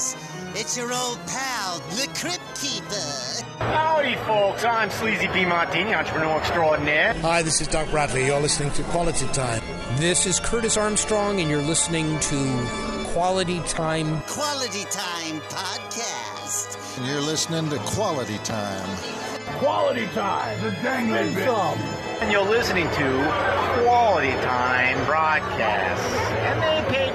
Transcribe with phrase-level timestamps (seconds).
[0.00, 0.16] guys.
[0.54, 3.44] It's your old pal, the Crypt Keeper.
[3.58, 4.64] Howdy, folks.
[4.64, 5.44] I'm Sleazy P.
[5.44, 7.14] Martini, entrepreneur extraordinaire.
[7.20, 8.26] Hi, this is Doc Bradley.
[8.26, 9.62] You're listening to Quality Time.
[9.96, 12.66] This is Curtis Armstrong, and you're listening to
[13.12, 14.20] Quality Time.
[14.22, 16.98] Quality Time Podcast.
[16.98, 18.88] And you're listening to Quality Time.
[19.58, 20.60] Quality Time.
[20.62, 21.78] The dangling film.
[22.20, 26.02] And you're listening to Quality Time Broadcast.
[26.40, 27.09] And they paid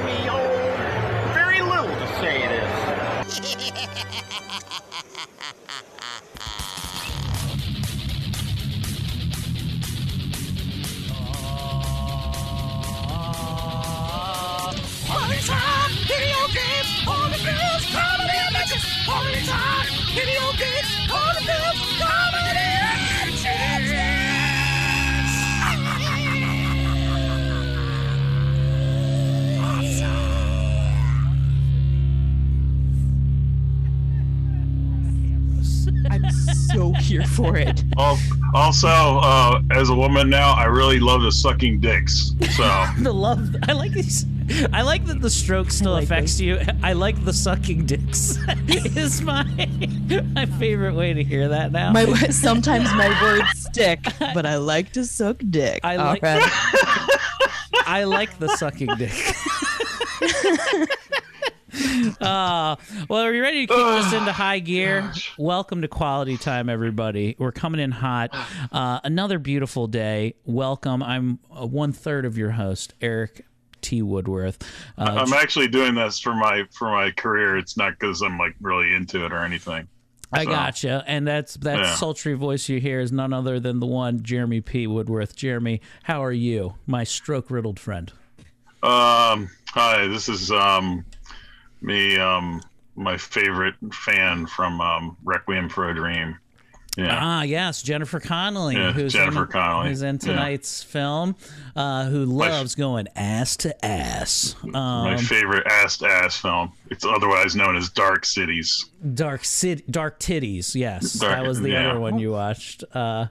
[37.35, 37.83] for it.
[37.97, 38.17] Al-
[38.53, 42.31] Also, uh, as a woman now, I really love the sucking dicks.
[42.55, 43.55] So the love.
[43.67, 44.25] I like these.
[44.71, 46.59] I like that the stroke still like affects you.
[46.83, 48.37] I like the sucking dicks.
[48.67, 49.43] is my
[50.35, 51.91] my favorite way to hear that now.
[51.91, 53.99] My sometimes my words stick,
[54.33, 55.79] but I like to suck dick.
[55.83, 56.51] I like- All right.
[57.87, 59.11] I like the sucking dick.
[61.85, 62.75] Uh,
[63.09, 65.11] well, are you ready to kick this into high gear?
[65.37, 67.35] Welcome to Quality Time, everybody.
[67.37, 68.35] We're coming in hot.
[68.71, 70.35] Uh, another beautiful day.
[70.45, 71.03] Welcome.
[71.03, 73.45] I'm uh, one third of your host, Erik
[73.81, 74.01] T.
[74.01, 74.61] Woodworth.
[74.97, 77.57] Uh, I'm actually doing this for my for my career.
[77.57, 79.87] It's not because I'm like really into it or anything.
[80.33, 81.03] I So, gotcha.
[81.07, 81.95] And that's that Yeah.
[81.95, 84.87] sultry voice you hear is none other than the one Jeremy P.
[84.87, 85.35] Woodworth.
[85.35, 88.11] Jeremy, how are you, my stroke riddled friend?
[88.83, 91.05] Um, hi, this is um,
[91.81, 92.61] me, um,
[92.95, 96.37] my favorite fan from um, Requiem for a Dream.
[96.97, 99.89] Yeah, Ah, yes, Jennifer Connelly, Yeah, who's Jennifer in, Connelly.
[99.89, 100.19] who's in Yeah.
[100.33, 101.35] tonight's film,
[101.75, 104.55] uh, who loves going ass to ass.
[104.63, 106.71] my Um, favorite ass to ass film.
[106.89, 108.85] It's otherwise known as Dark Cities.
[109.13, 110.73] dark city, dark titties.
[110.73, 111.89] Yes, Dark- that was the yeah.
[111.89, 112.85] other one you watched.
[112.93, 113.25] Uh,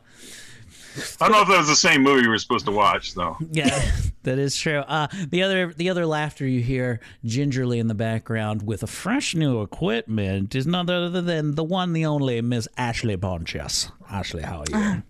[1.20, 3.36] I don't know if that was the same movie we were supposed to watch though.
[3.52, 3.90] yeah,
[4.22, 4.78] that is true.
[4.80, 9.34] Uh, the other, the other laughter you hear gingerly in the background with a fresh
[9.34, 13.90] new equipment is none other than the one, the only Miss Ashley Pontius.
[14.10, 15.02] Ashley, how are you?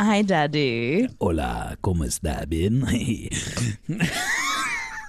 [0.00, 1.08] Hi, Daddy.
[1.20, 2.82] Hola, ¿cómo está bien?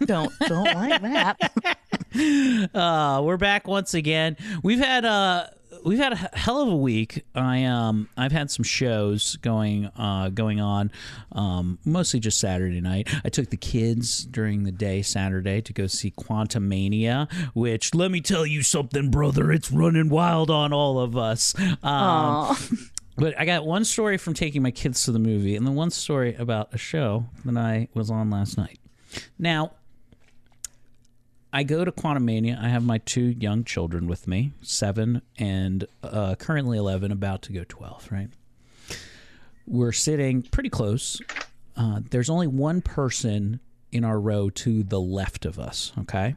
[0.06, 1.38] Don't don't like that.
[2.16, 4.38] Uh, we're back once again.
[4.62, 5.48] We've had uh
[5.84, 7.24] we've had a hell of a week.
[7.36, 10.92] I um I've had some shows going uh going on,
[11.32, 13.10] um mostly just Saturday night.
[13.24, 18.22] I took the kids during the day Saturday to go see Quantumania, which let me
[18.22, 21.54] tell you something, brother, it's running wild on all of us.
[21.84, 22.56] Um,
[23.18, 25.92] but I got one story from taking my kids to the movie, and then one
[25.92, 28.80] story about a show that I was on last night.
[29.38, 29.74] Now,
[31.56, 32.60] I go to Quantumania.
[32.60, 37.54] I have my two young children with me, seven and uh, currently 11, about to
[37.54, 38.30] go 12, right?
[39.68, 41.22] We're sitting pretty close.
[41.78, 43.60] Uh, there's only one person
[43.92, 46.36] in our row to the left of us, okay?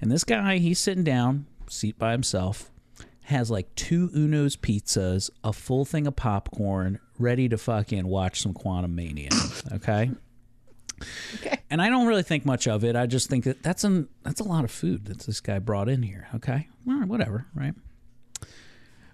[0.00, 2.70] And this guy, he's sitting down, seat by himself,
[3.22, 8.52] has like two Uno's pizzas, a full thing of popcorn, ready to fucking watch some
[8.52, 10.10] Quantumania, okay?
[11.36, 11.57] okay?
[11.70, 12.96] And I don't really think much of it.
[12.96, 15.88] I just think that that's an that's a lot of food that this guy brought
[15.88, 16.28] in here.
[16.34, 17.74] Okay, well, whatever, right?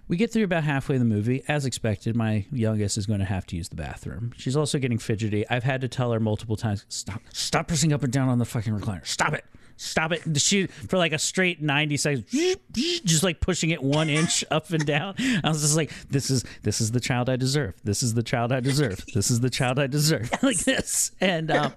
[0.07, 1.43] We get through about halfway the movie.
[1.47, 4.33] As expected, my youngest is going to have to use the bathroom.
[4.37, 5.49] She's also getting fidgety.
[5.49, 8.45] I've had to tell her multiple times, "Stop, stop pressing up and down on the
[8.45, 9.05] fucking recliner.
[9.05, 9.43] Stop it,
[9.77, 12.31] stop it." She for like a straight ninety seconds,
[12.71, 15.15] just like pushing it one inch up and down.
[15.43, 17.73] I was just like, "This is this is the child I deserve.
[17.83, 19.03] This is the child I deserve.
[19.13, 21.51] This is the child I deserve." like this, and.
[21.51, 21.73] Um,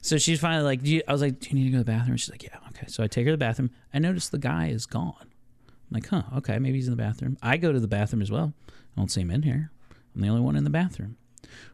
[0.00, 1.84] so she's finally like, do you, I was like, do you need to go to
[1.84, 2.16] the bathroom?
[2.16, 2.86] She's like, yeah, okay.
[2.88, 3.70] So I take her to the bathroom.
[3.92, 5.14] I notice the guy is gone.
[5.20, 7.38] I'm like, huh, okay, maybe he's in the bathroom.
[7.42, 8.52] I go to the bathroom as well.
[8.68, 9.70] I don't see him in here.
[10.14, 11.16] I'm the only one in the bathroom.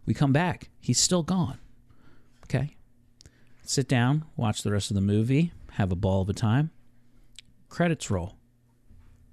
[0.06, 0.70] We come back.
[0.80, 1.58] He's still gone.
[2.44, 2.76] Okay.
[3.64, 6.70] Sit down, watch the rest of the movie, have a ball of a time.
[7.68, 8.36] Credits roll.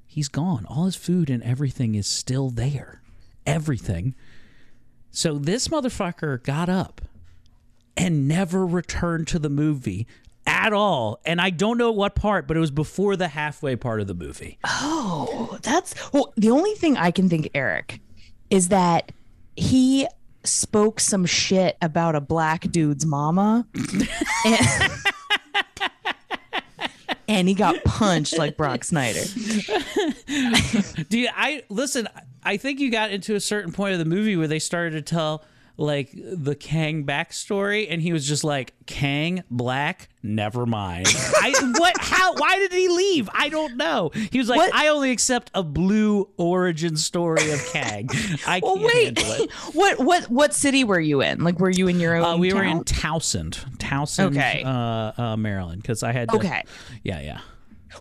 [0.07, 0.65] He's gone.
[0.65, 3.01] All his food and everything is still there.
[3.45, 4.15] Everything.
[5.11, 7.01] So this motherfucker got up
[7.97, 10.07] and never returned to the movie
[10.45, 11.19] at all.
[11.25, 14.13] And I don't know what part, but it was before the halfway part of the
[14.13, 14.59] movie.
[14.65, 16.33] Oh, that's well.
[16.37, 17.99] The only thing I can think, Erik,
[18.49, 19.11] is that
[19.55, 20.07] he
[20.43, 23.67] spoke some shit about a black dude's mama,
[24.45, 24.91] and,
[27.27, 29.21] and he got punched like Brock Snyder.
[31.09, 32.07] Do you, I listen?
[32.43, 35.01] I think you got into a certain point of the movie where they started to
[35.01, 35.43] tell
[35.77, 40.09] like the Kang backstory, and he was just like Kang black.
[40.23, 41.07] Never mind.
[41.07, 41.95] I what?
[41.99, 42.35] How?
[42.35, 43.29] Why did he leave?
[43.33, 44.11] I don't know.
[44.31, 44.73] He was like, What?
[44.75, 48.09] I only accept a blue origin story of Kang.
[48.45, 49.17] I Well, can't wait.
[49.19, 49.51] handle it.
[49.73, 51.43] what what what city were you in?
[51.43, 52.23] Like, were you in your own?
[52.23, 52.83] Uh, we were in?
[52.83, 54.61] Towson, Towson, Okay.
[54.63, 56.29] uh, uh, Maryland, because I had.
[56.29, 56.63] To, Okay.
[57.03, 57.39] Yeah, yeah.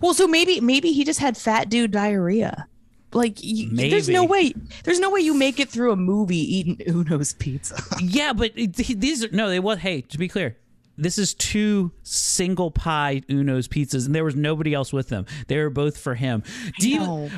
[0.00, 2.66] Well, so maybe maybe he just had fat dude diarrhea.
[3.12, 4.54] Like, y there's no way.
[4.84, 7.82] There's no way you make it through a movie eating Uno's pizza.
[8.00, 9.48] Yeah, but it, these are no.
[9.48, 9.78] They was.
[9.78, 10.56] Hey, to be clear,
[11.00, 15.26] this is two single pie Uno's pizzas, and there was nobody else with them.
[15.48, 16.42] They were both for him.
[16.78, 17.00] Do you?
[17.00, 17.30] all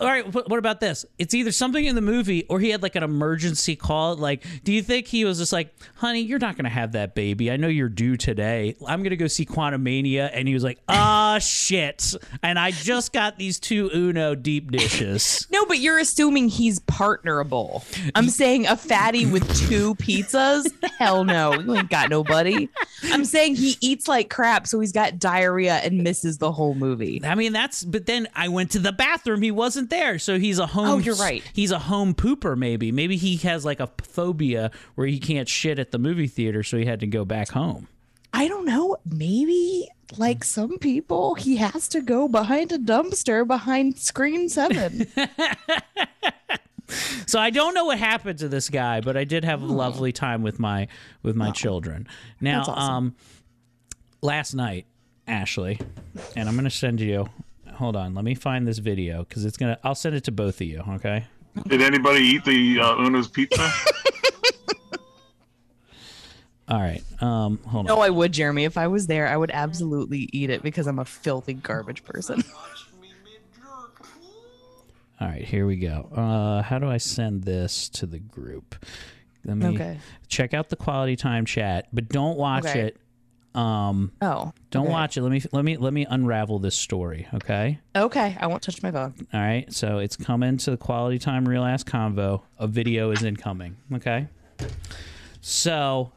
[0.00, 0.32] right.
[0.32, 1.06] What, what about this?
[1.18, 4.16] It's either something in the movie, or he had like an emergency call.
[4.16, 7.50] Like, do you think he was just like, "Honey, you're not gonna have that baby.
[7.50, 8.76] I know you're due today.
[8.86, 13.38] I'm gonna go see Quantumania," and he was like, "Ah, shit!" And I just got
[13.38, 15.46] these two Uno deep dishes.
[15.58, 17.82] No, but you're assuming he's partnerable.
[18.14, 20.70] I'm saying a fatty with two pizzas?
[20.98, 21.54] Hell no.
[21.54, 22.68] You ain't got nobody.
[23.04, 27.20] I'm saying he eats like crap, so he's got diarrhea and misses the whole movie.
[27.24, 27.84] I mean, that's.
[27.84, 29.42] But then I went to the bathroom.
[29.42, 30.88] He wasn't there, so he's a oh, home.
[30.88, 31.42] Oh, you're right.
[31.52, 32.56] He's a home pooper.
[32.56, 32.90] Maybe.
[32.90, 36.76] Maybe he has like a phobia where he can't shit at the movie theater, so
[36.76, 37.88] he had to go back home.
[38.32, 38.96] I don't know.
[39.04, 45.06] Maybe like some people, he has to go behind a dumpster behind screen seven.
[47.26, 50.12] So I don't know what happened to this guy, but I did have a lovely
[50.12, 50.88] time with my
[51.22, 52.08] with my children.
[52.40, 52.78] Now, awesome.
[52.78, 53.14] um,
[54.22, 54.86] last night,
[55.26, 55.78] Ashley,
[56.36, 57.28] and I'm gonna send you.
[57.74, 59.78] Hold on, let me find this video because it's gonna.
[59.84, 60.82] I'll send it to both of you.
[60.88, 61.26] Okay.
[61.66, 63.70] Did anybody eat the uh, Uno's pizza?
[66.68, 67.02] All right.
[67.22, 67.96] Um, hold on.
[67.96, 68.64] no, I would, Jeremy.
[68.64, 72.44] If I was there, I would absolutely eat it because I'm a filthy garbage person.
[75.20, 76.08] All right, here we go.
[76.14, 78.76] Uh, how do I send this to the group?
[79.44, 79.98] Let me Okay.
[80.28, 82.80] check out the quality time chat, but don't watch Okay.
[82.80, 82.96] it.
[83.54, 84.92] Um, Oh, don't okay.
[84.92, 85.22] watch it.
[85.22, 87.26] Let me let me let me unravel this story.
[87.34, 87.80] Okay.
[87.96, 89.14] Okay, I won't touch my phone.
[89.32, 89.72] All right.
[89.72, 92.42] So it's coming to the quality time real ass convo.
[92.58, 93.76] A video is incoming.
[93.94, 94.28] Okay.
[95.40, 96.12] So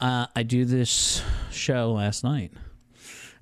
[0.00, 2.52] uh, I do this show last night.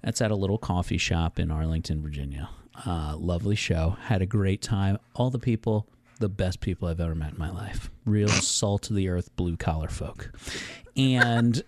[0.02, 2.50] That's at a little coffee shop in Arlington, Virginia.
[2.86, 3.96] Uh, lovely show.
[4.02, 4.98] Had a great time.
[5.14, 5.86] All the people,
[6.18, 7.90] the best people I've ever met in my life.
[8.04, 10.30] Real salt of the earth, blue collar folk.
[10.96, 11.62] And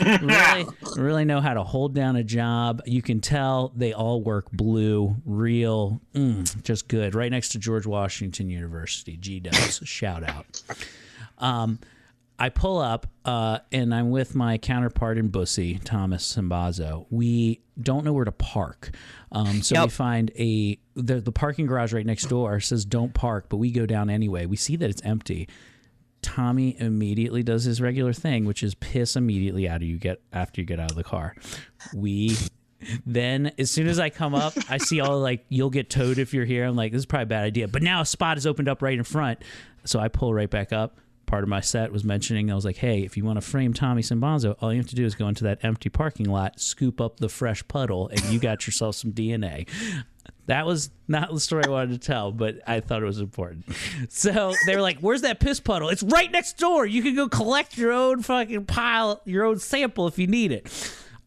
[0.00, 0.66] really,
[0.96, 2.82] really know how to hold down a job.
[2.86, 7.14] You can tell they all work blue, real, mm, just good.
[7.14, 9.16] Right next to George Washington University.
[9.16, 10.62] G Dubs, shout out.
[11.38, 11.78] Um,
[12.42, 17.06] I pull up uh, and I'm with my counterpart in Bussy, Thomas Simbazo.
[17.08, 18.90] We don't know where to park.
[19.30, 23.46] Um, so we find a the, the parking garage right next door says don't park,
[23.48, 24.46] but we go down anyway.
[24.46, 25.48] We see that it's empty.
[26.20, 30.60] Tommy immediately does his regular thing, which is piss immediately out of you get after
[30.60, 31.36] you get out of the car.
[31.94, 32.36] We
[33.06, 36.34] then as soon as I come up, I see all like you'll get towed if
[36.34, 36.64] you're here.
[36.64, 37.68] I'm like, this is probably a bad idea.
[37.68, 39.44] But now a spot is opened up right in front.
[39.84, 40.98] So I pull right back up.
[41.32, 43.72] Part of my set was mentioning I was like, hey, if you want to frame
[43.72, 47.00] Tommy Simbanzo, all you have to do is go into that empty parking lot, scoop
[47.00, 49.66] up the fresh puddle, and you got yourself some DNA.
[50.44, 53.64] That was not the story I wanted to tell, but I thought it was important.
[54.10, 55.88] So they were like, "Where's that piss puddle?
[55.88, 56.84] It's right next door.
[56.84, 60.68] You can go collect your own fucking pile, your own sample if you need it."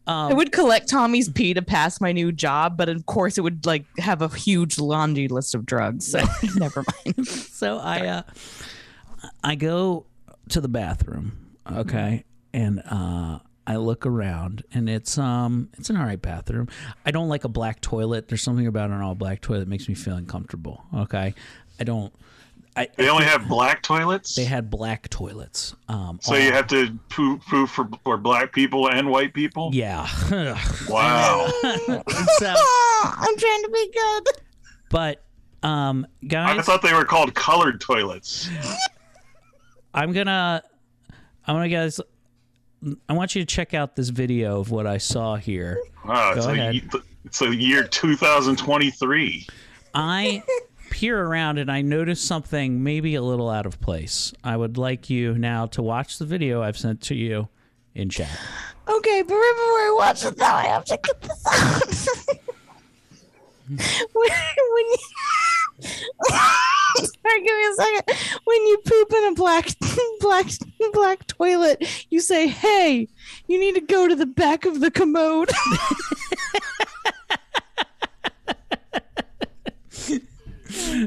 [0.06, 3.66] I would collect Tommy's pee to pass my new job, but of course it would
[3.66, 6.06] like have a huge laundry list of drugs.
[6.06, 6.22] So
[6.54, 7.26] never mind.
[7.26, 8.22] So I, uh,
[9.42, 10.06] I go
[10.50, 16.20] to the bathroom, okay, and uh, I look around, and it's um, it's an alright
[16.22, 16.68] bathroom.
[17.04, 18.28] I don't like a black toilet.
[18.28, 20.84] There's something about an all black toilet that makes me feel uncomfortable.
[20.94, 21.34] Okay,
[21.80, 22.12] I don't.
[22.78, 25.74] I, They only have black toilets, they had black toilets.
[25.88, 29.70] Um, so all- you have to poo poo for for black people and white people.
[29.72, 30.06] Yeah.
[30.88, 31.48] Wow.
[31.62, 32.54] so,
[33.04, 34.24] I'm trying to be good.
[34.90, 35.24] but
[35.62, 38.48] um, I thought they were called colored toilets.
[39.96, 40.62] I'm gonna,
[41.46, 42.00] I'm gonna guys.
[43.08, 45.78] I want you to check out this video of what I saw here.
[46.04, 46.82] Wow, Go like ahead.
[47.24, 49.46] it's the year 2023.
[49.94, 50.42] I
[50.90, 54.32] peer around and I notice something maybe a little out of place.
[54.44, 57.48] I would like you now to watch the video I've sent to you
[57.94, 58.28] in chat.
[58.86, 60.54] Okay, but remember where I watched it now.
[60.54, 62.38] I have to get this out.
[63.68, 63.78] when,
[64.12, 64.96] when you
[65.80, 68.02] Sorry, give me a second.
[68.44, 69.68] When you poop in a black,
[70.20, 70.46] black,
[70.92, 73.08] black toilet, you say, "Hey,
[73.46, 75.50] you need to go to the back of the commode."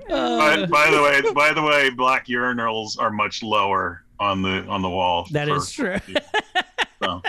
[0.07, 0.65] by, uh.
[0.67, 4.89] by the way, by the way, black urinals are much lower on the on the
[4.89, 5.27] wall.
[5.31, 5.97] That for, is true.
[7.01, 7.21] So,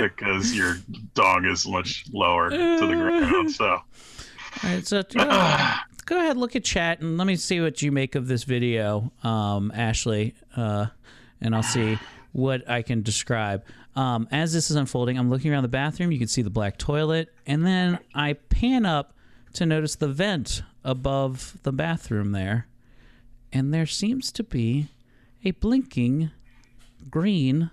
[0.00, 0.76] because your
[1.14, 3.28] dog is much lower to the uh.
[3.28, 3.52] ground.
[3.52, 3.80] So.
[4.62, 7.92] All right, so uh, go ahead, look at chat, and let me see what you
[7.92, 10.86] make of this video, um, Ashley, uh,
[11.40, 11.98] and I'll see
[12.32, 13.64] what I can describe.
[13.96, 16.10] Um, as this is unfolding, I'm looking around the bathroom.
[16.10, 19.14] You can see the black toilet, and then I pan up
[19.54, 22.66] to notice the vent above the bathroom there,
[23.52, 24.88] and there seems to be
[25.44, 26.30] a blinking
[27.10, 27.70] green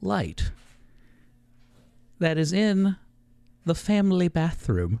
[0.00, 0.50] light
[2.18, 2.96] that is in
[3.64, 5.00] the family bathroom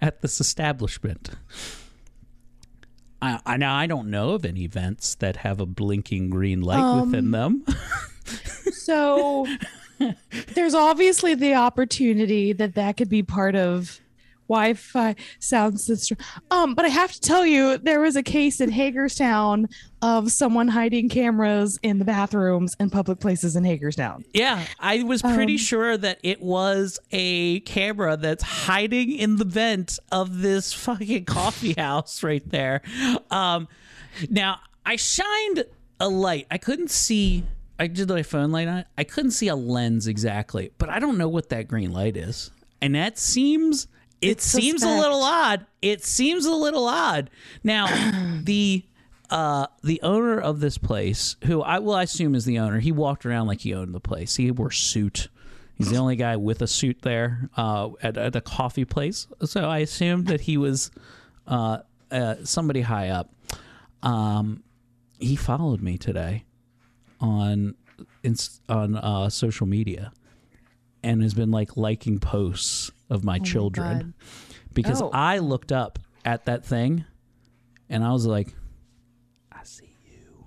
[0.00, 1.30] at this establishment.
[3.22, 6.80] I, I now I don't know of any vents that have a blinking green light
[6.80, 7.64] Um, within them.
[8.72, 9.46] So
[10.54, 14.00] there's obviously the opportunity that that could be part of
[14.50, 16.18] Wi-Fi sound system.
[16.50, 19.68] Um, but I have to tell you, there was a case in Hagerstown
[20.02, 24.24] of someone hiding cameras in the bathrooms and public places in Hagerstown.
[24.34, 29.44] yeah, I was pretty Um, sure that it was a camera that's hiding in the
[29.44, 32.82] vent of this fucking coffee house right there.
[33.30, 33.68] Um,
[34.28, 35.64] now I shined
[36.00, 36.46] a light.
[36.50, 37.44] I couldn't see.
[37.78, 38.84] I did my phone light on.
[38.98, 42.50] I couldn't see a lens exactly, but I don't know what that green light is,
[42.82, 43.86] and that seems.
[44.20, 45.66] It It's seems a little odd.
[45.80, 47.30] It seems a little odd.
[47.64, 47.86] Now,
[48.42, 48.84] the
[49.30, 53.24] uh the owner of this place, who I will assume is the owner, he walked
[53.24, 54.36] around like he owned the place.
[54.36, 55.28] He wore a suit.
[55.76, 59.26] He's the only guy with a suit there uh, at, at a coffee place.
[59.44, 60.90] So I assumed that he was
[61.46, 61.78] uh,
[62.10, 63.32] uh, somebody high up.
[64.02, 64.62] Um,
[65.18, 66.44] he followed me today
[67.18, 67.76] on
[68.68, 70.12] on uh, social media
[71.02, 74.14] and has been like liking posts of my children God.
[74.72, 75.10] because Oh.
[75.12, 77.04] I looked up at that thing
[77.88, 78.54] and I was like,
[79.50, 80.46] I see you.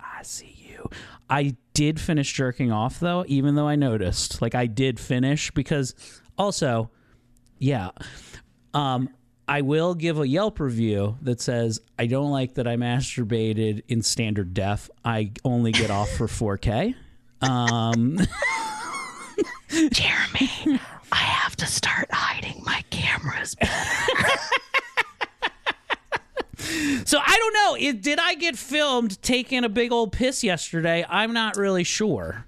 [0.00, 0.88] I see you.
[1.30, 4.40] I did finish jerking off though, even though I noticed.
[4.42, 5.94] Like I did finish because
[6.36, 6.90] also,
[7.58, 7.90] yeah.
[8.74, 9.10] Um
[9.46, 14.02] I will give a Yelp review that says I don't like that I masturbated in
[14.02, 14.90] standard def.
[15.04, 16.94] I only get off for 4K.
[17.40, 18.18] Um
[19.70, 20.80] Jeremy,
[21.12, 23.56] I have to start hiding my cameras.
[27.04, 27.88] So I don't know.
[27.88, 31.04] It, did I get filmed taking a big old piss yesterday?
[31.08, 32.44] I'm not really sure.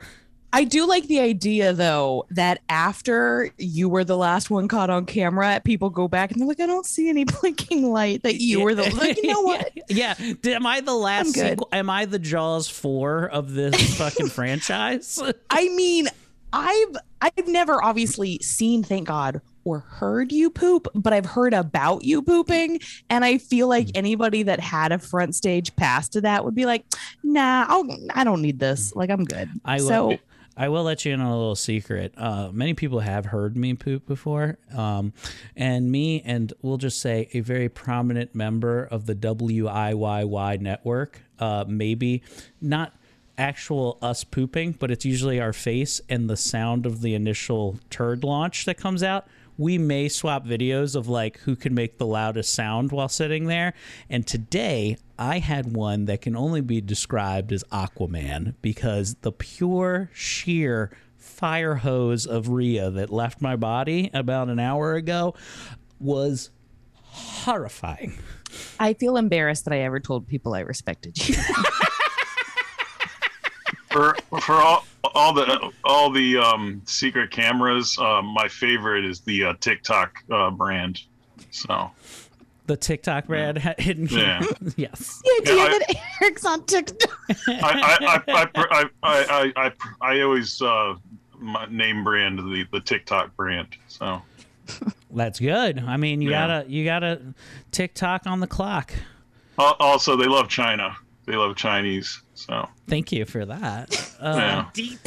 [0.52, 5.06] I do like the idea though that after you were the last one caught on
[5.06, 8.60] camera, people go back and they're like, I don't see any blinking light that you
[8.60, 9.70] were the like, you know what?
[9.88, 10.14] yeah.
[10.14, 11.50] Did, am I the last I'm good.
[11.50, 11.68] sequel?
[11.72, 15.22] Am I the Jaws 4 of this fucking franchise?
[15.48, 16.08] I mean,
[16.52, 22.02] I've I've never obviously seen, thank God, or heard you poop, but I've heard about
[22.04, 22.80] you pooping,
[23.10, 23.96] and I feel like Hmm.
[23.96, 26.84] anybody that had a front stage pass to that would be like,
[27.22, 28.94] Nah, I'll, I don't need this.
[28.94, 29.48] Like I'm good.
[29.64, 30.18] I will, so
[30.56, 32.12] I will let you in on a little secret.
[32.16, 35.12] Uh, many people have heard me poop before, um,
[35.56, 41.22] and me and we'll just say a very prominent member of the WIYY network.
[41.38, 42.22] Uh, maybe
[42.60, 42.92] not
[43.40, 48.22] actual us pooping, but it's usually our face and the sound of the initial turd
[48.22, 49.26] launch that comes out.
[49.56, 53.74] We may swap videos of like who can make the loudest sound while sitting there.
[54.08, 60.10] And today I had one that can only be described as Aquaman because the pure
[60.12, 65.34] sheer fire hose of Rhea that left my body about an hour ago
[65.98, 66.50] was
[66.94, 68.18] horrifying.
[68.78, 71.36] I feel embarrassed that I ever told people I respected you.
[73.90, 79.44] for for all all the all the um, secret cameras, uh, my favorite is the
[79.44, 81.00] uh, TikTok uh, brand.
[81.50, 81.90] So
[82.66, 84.40] The TikTok brand had hidden Yeah.
[84.60, 85.20] the yes.
[85.40, 87.18] idea Yeah, I- that Erik's on TikTok.
[87.48, 90.94] I I I I I, I, I, I always uh,
[91.38, 93.68] my name brand the the TikTok brand.
[93.88, 94.22] So
[95.10, 95.80] That's good.
[95.80, 96.46] I mean, you Yeah.
[96.46, 97.20] gotta you gotta
[97.72, 98.92] TikTok on the clock.
[99.58, 100.96] Also they love China.
[101.26, 102.22] They love Chinese.
[102.46, 104.06] So Thank you for that.
[104.20, 104.68] Uh, yeah.
[104.74, 104.98] Deep.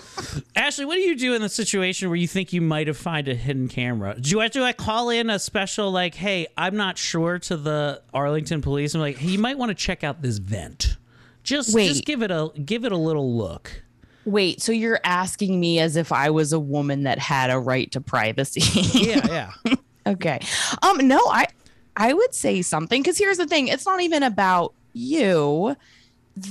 [0.56, 3.26] Ashley, what do you do in the situation where you think you might have found
[3.26, 4.14] a hidden camera?
[4.20, 8.00] Do I do I call in a special like, hey, I'm not sure to the
[8.14, 8.94] Arlington police?
[8.94, 10.96] I'm like, hey, you might want to check out this vent.
[11.42, 11.88] Just Wait.
[11.88, 13.82] just give it a give it a little look.
[14.24, 17.90] Wait, so you're asking me as if I was a woman that had a right
[17.90, 18.62] to privacy?
[18.92, 19.74] Yeah, yeah.
[20.06, 20.38] Okay.
[20.82, 21.48] Um no, I
[21.96, 25.76] I would say something cuz here's the thing, it's not even about you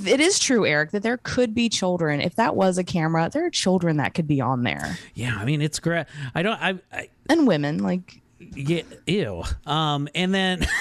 [0.05, 2.21] it is true, Erik, that there could be children.
[2.21, 4.97] If that was a camera, there are children that could be on there.
[5.15, 6.05] Yeah, I mean, it's great.
[6.35, 6.61] I don't.
[6.61, 8.21] I, I and women like.
[8.39, 8.83] Yeah.
[9.07, 9.43] Ew.
[9.65, 10.07] Um.
[10.15, 10.67] And then.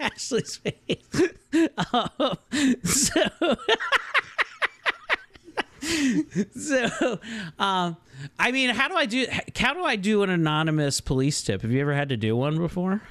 [0.00, 1.32] Ashley's face.
[1.92, 2.38] Um,
[2.84, 3.56] so.
[6.56, 7.18] so
[7.58, 7.96] um,
[8.38, 9.26] I mean, how do I do?
[9.56, 11.62] How do I do an anonymous police tip?
[11.62, 13.02] Have you ever had to do one before?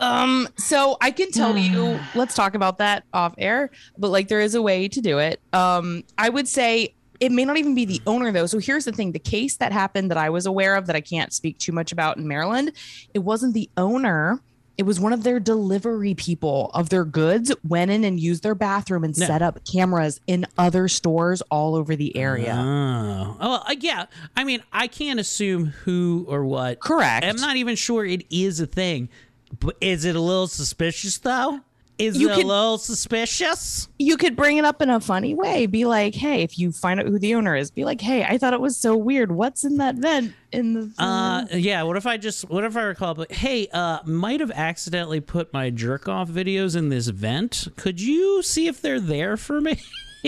[0.00, 4.40] Um, so I can tell you, let's talk about that off air, but like there
[4.40, 5.40] is a way to do it.
[5.52, 8.46] Um, I would say it may not even be the owner though.
[8.46, 11.00] So here's the thing the case that happened that I was aware of that I
[11.02, 12.72] can't speak too much about in Maryland,
[13.14, 14.40] it wasn't the owner.
[14.78, 18.54] It was one of their delivery people of their goods went in and used their
[18.54, 19.26] bathroom and No.
[19.26, 22.54] set up cameras in other stores all over the area.
[22.56, 24.06] Oh, oh uh, yeah.
[24.34, 26.80] I mean, I can't assume who or what.
[26.80, 27.26] Correct.
[27.26, 29.10] I'm not even sure it is a thing.
[29.58, 31.60] But is it a little suspicious though?
[31.98, 33.88] Is You it could- a little suspicious?
[33.98, 35.66] you could bring it up in a funny way.
[35.66, 38.38] Be like, hey, if you find out who the owner is, be like, hey, I
[38.38, 39.30] thought it was so weird.
[39.32, 41.82] What's in that vent in the Uh, yeah.
[41.82, 42.48] What if I just?
[42.48, 43.12] What if I recall?
[43.14, 47.68] But hey, uh, might have accidentally put my jerk off videos in this vent.
[47.76, 49.78] Could you see if they're there for me?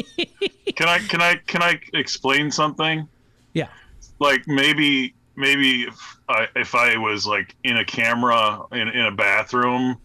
[0.77, 3.09] Can I can I can I explain something?
[3.53, 3.69] Yeah.
[4.19, 9.11] Like maybe maybe if I if I was like in a camera in, in a
[9.13, 9.97] bathroom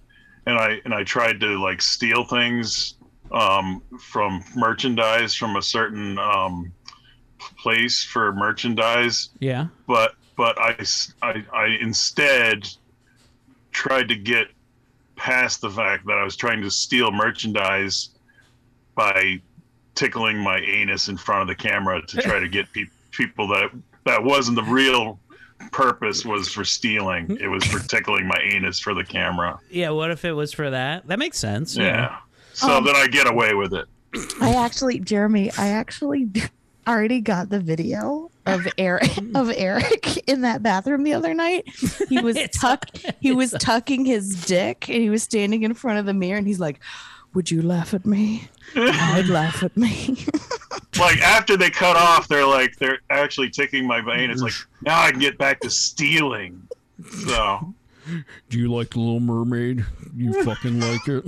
[0.46, 2.96] and I and I tried to like steal things
[3.32, 6.72] um, from merchandise from a certain um,
[7.58, 9.68] place for merchandise, Yeah.
[9.88, 10.78] but but I,
[11.22, 12.68] I I instead
[13.72, 14.48] tried to get
[15.16, 18.10] past the fact that I was trying to steal merchandise
[18.96, 19.42] by
[19.96, 23.72] tickling my anus in front of the camera to try to get pe- people that
[24.08, 25.20] that wasn't the real
[25.72, 29.90] purpose was for stealing it was for tickling my anus for the camera Yeah.
[29.90, 31.08] What if it was for that?
[31.08, 31.76] That makes sense.
[31.76, 32.18] yeah
[32.54, 33.88] so um, then i get away with it
[34.42, 36.28] I actually, Jeremy, I actually
[36.88, 41.66] already got the video of Erik of Erik in that bathroom the other night.
[42.10, 42.86] He was tuck
[43.20, 46.48] he was tucking his dick and he was standing in front of the mirror and
[46.48, 46.80] he's like,
[47.38, 48.50] Would you laugh at me?
[48.76, 50.26] I'd laugh at me.
[51.00, 55.00] like after they cut off they're like they're actually tickling my vein it's like now
[55.00, 56.60] i can get back to stealing
[57.28, 57.76] so
[58.50, 59.86] Do you like the Little Mermaid?
[60.16, 61.26] You fucking like it?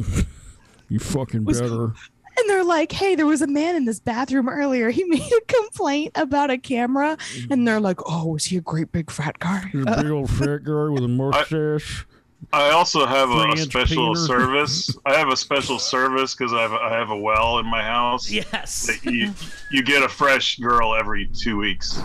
[0.87, 1.93] You fucking better.
[2.39, 4.89] And they're like, hey, there was a man in this bathroom earlier.
[4.89, 7.17] He made a complaint about a camera.
[7.51, 9.69] And they're like, oh, is he a great big fat guy?
[9.71, 12.07] He's a big old fat guy with a mustache.
[12.51, 14.27] I also have a, a special peener.
[14.27, 14.97] service.
[15.05, 18.29] I have a special service because I have I have a well in my house.
[18.29, 18.87] Yes.
[18.87, 19.33] That you
[19.71, 22.01] you get a fresh girl every two weeks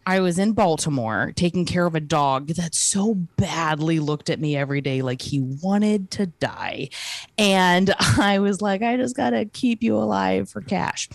[0.09, 4.57] I was in Baltimore taking care of a dog that so badly looked at me
[4.57, 6.89] every day like he wanted to die.
[7.37, 11.09] And I was like, I just got to keep you alive for cash.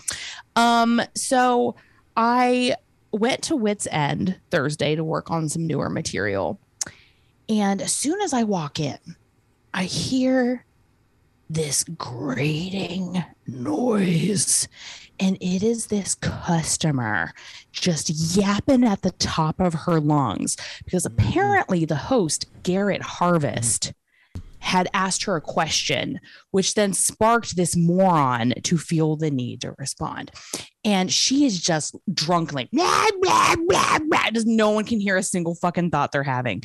[0.55, 1.75] Um, so
[2.15, 2.75] I
[3.11, 6.57] went to Wits End Thursday to work on some newer material.
[7.49, 8.97] And as soon as I walk in,
[9.73, 10.63] I hear
[11.49, 14.69] this grating noise.
[15.19, 17.33] And it is this customer
[17.71, 21.27] just yapping at the top of her lungs because mm-hmm.
[21.27, 23.93] apparently the host, Garrett Harvest,
[24.59, 29.75] had asked her a question, which then sparked this moron to feel the need to
[29.77, 30.31] respond.
[30.83, 34.29] And she is just drunk, like, blah, blah, blah, blah.
[34.33, 36.63] Just no one can hear a single fucking thought they're having.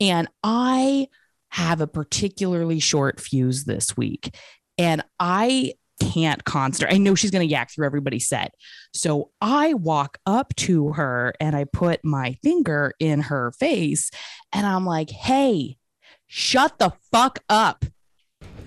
[0.00, 1.08] And I
[1.50, 4.34] have a particularly short fuse this week.
[4.78, 6.94] And I can't concentrate.
[6.94, 8.54] I know she's going to yak through everybody's set.
[8.92, 14.10] So I walk up to her and I put my finger in her face
[14.52, 15.78] and I'm like, hey,
[16.26, 17.84] shut the fuck up.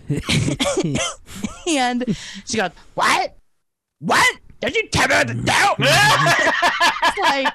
[1.67, 2.05] and
[2.45, 3.38] she goes, what?
[3.99, 4.38] What?
[4.61, 5.83] Did you tell me to do?
[7.21, 7.53] Like,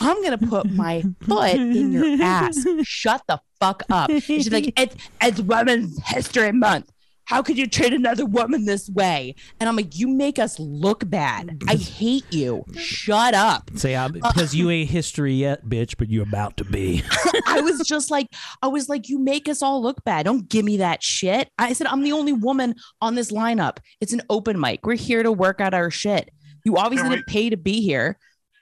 [0.00, 2.64] I'm gonna put my foot in your ass.
[2.82, 4.10] Shut the fuck up.
[4.10, 6.90] And she's like, it's it's Women's History Month.
[7.26, 9.34] How could you treat another woman this way?
[9.60, 11.62] And I'm like, you make us look bad.
[11.68, 12.64] I hate you.
[12.76, 13.70] Shut up.
[13.76, 17.02] Say, uh, because you ain't history yet, bitch, but you're about to be.
[17.46, 18.26] I was just like,
[18.62, 20.24] I was like, you make us all look bad.
[20.24, 21.48] Don't give me that shit.
[21.58, 23.78] I said, I'm the only woman on this lineup.
[24.00, 24.84] It's an open mic.
[24.86, 26.30] We're here to work out our shit.
[26.64, 28.18] You obviously Can we- didn't pay to be here.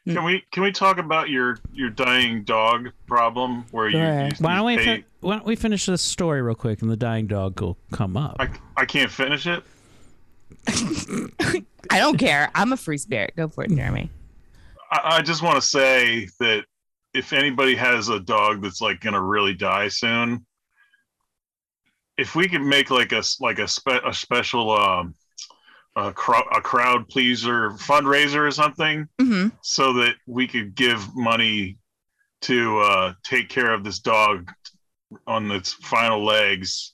[0.06, 4.56] Can we can we talk about your your dying dog problem where you, you, Why
[4.56, 4.76] don't we?
[4.78, 8.16] Fin- why don't we finish this story real quick, and the dying dog will come
[8.16, 8.36] up.
[8.40, 9.62] I, I can't finish it.
[11.90, 12.50] I don't care.
[12.54, 13.34] I'm a free spirit.
[13.36, 14.10] Go for it, Jeremy.
[14.90, 16.64] I, I just want to say that
[17.14, 20.44] if anybody has a dog that's like gonna really die soon,
[22.18, 25.14] if we could make like a s- like a spe- a special um
[25.96, 29.48] a, cro- a crowd pleaser fundraiser or something, Mm-hmm.
[29.62, 31.78] so that we could give money
[32.42, 34.50] to uh, take care of this dog
[35.26, 36.92] on its final legs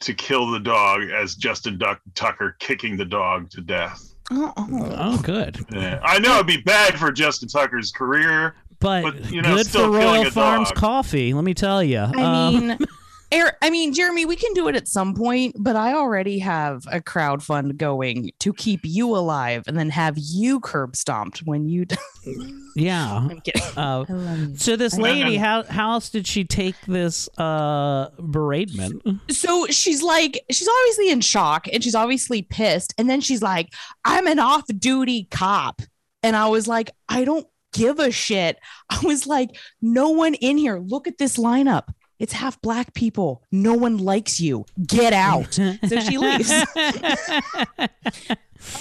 [0.00, 4.02] to kill the dog as Justin Duck- Tucker kicking the dog to death.
[4.30, 5.58] Oh, oh, good.
[5.72, 6.00] Yeah.
[6.02, 9.98] I know it'd be bad for Justin Tucker's career, But, you know, good still for
[9.98, 10.76] Royal Farms dog.
[10.76, 11.32] coffee.
[11.32, 12.00] Let me tell you.
[12.00, 12.78] I mean,
[13.32, 16.84] Erik, I mean, Jeremy, we can do it at some point, but I already have
[16.90, 21.68] a crowd fund going to keep you alive and then have you curb stomped when
[21.68, 21.86] you.
[22.76, 23.26] yeah.
[23.30, 23.62] I'm kidding.
[23.76, 24.56] Uh, I love you.
[24.56, 29.20] so this lady, how how else did she take this uh beratement?
[29.30, 32.94] so she's like, she's obviously in shock and she's obviously pissed.
[32.96, 33.72] And then she's like,
[34.04, 35.82] I'm an off duty cop.
[36.22, 38.58] And I was like, I don't give a shit.
[38.90, 40.78] I was like, no one in here.
[40.78, 41.88] Look at this lineup.
[42.18, 43.42] It's half black people.
[43.52, 44.64] No one likes you.
[44.86, 45.52] Get out.
[45.54, 46.50] so she leaves.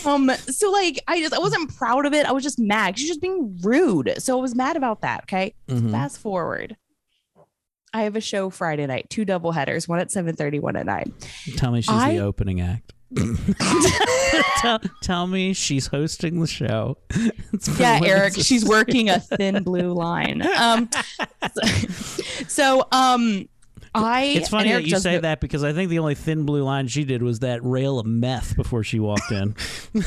[0.06, 2.26] um, so like I just I wasn't proud of it.
[2.26, 2.98] I was just mad.
[2.98, 4.13] She's just being rude.
[4.19, 5.24] So I was mad about that.
[5.24, 5.54] Okay.
[5.67, 5.91] Mhm.
[5.91, 6.78] Fast forward.
[7.93, 11.13] I have a show Friday night, two double headers, one at 7:30, one at 9.
[11.56, 12.93] Tell me she's I- the opening act.
[14.58, 16.97] tell, tell me she's hosting the show.
[17.80, 20.41] Yeah, Erik, she's working a thin blue line.
[20.58, 20.89] Um,
[21.54, 21.88] so,
[22.47, 23.47] so, um,
[23.93, 24.23] I.
[24.36, 26.88] It's funny that you say the- that because I think the only thin blue line
[26.88, 29.56] she did was that rail of meth before she walked in.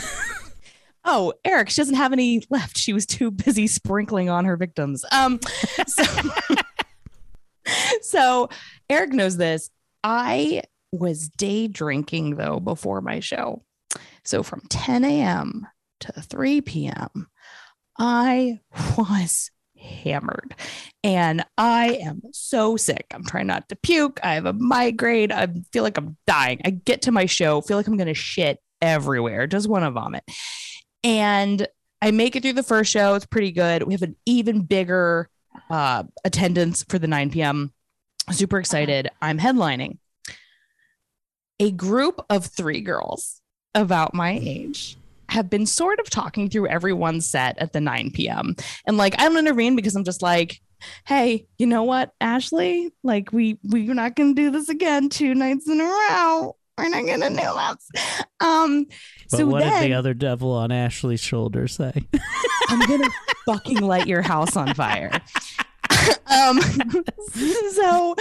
[1.11, 2.77] Oh, Erik, she doesn't have any left.
[2.77, 5.07] She was too busy sprinkling on her victims.
[5.11, 5.41] Um,
[5.87, 6.05] so,
[8.03, 8.49] so
[8.91, 9.71] Erik knows this.
[10.05, 13.65] I was day drinking though before my show.
[14.25, 15.67] So from 10 a.m.
[16.01, 17.29] to 3 p.m.,
[17.99, 18.61] I
[18.99, 20.55] was hammered
[21.05, 23.07] and I am so sick.
[23.13, 24.21] I'm trying not to puke.
[24.23, 25.33] I have a migraine.
[25.33, 26.61] I feel like I'm dying.
[26.65, 29.91] I get to my show, feel like I'm going to shit everywhere, just want to
[29.91, 30.25] vomit.
[31.05, 31.67] And
[32.01, 33.15] I make it through the first show.
[33.15, 33.83] It's pretty good.
[33.83, 35.29] We have an even bigger
[35.71, 37.73] uh, attendance for the 9 p.m.
[38.31, 39.11] Super excited.
[39.21, 39.99] I'm headlining
[41.61, 43.41] a group of three girls
[43.75, 44.97] about my age
[45.29, 48.57] have been sort of talking through everyone's set at the 9 p.m.
[48.87, 50.61] And like I don't intervene because I'm just like,
[51.07, 52.93] hey, you know what, Ashley?
[53.03, 56.57] Like we we're not gonna do this again two nights in a row.
[56.79, 58.25] We're not gonna do this.
[58.41, 58.87] Um
[59.31, 61.93] But so what then did the other devil on Ashley's shoulder say?
[62.69, 63.11] I'm gonna
[63.47, 65.11] fucking light your house on fire.
[66.27, 66.61] um
[67.73, 68.17] so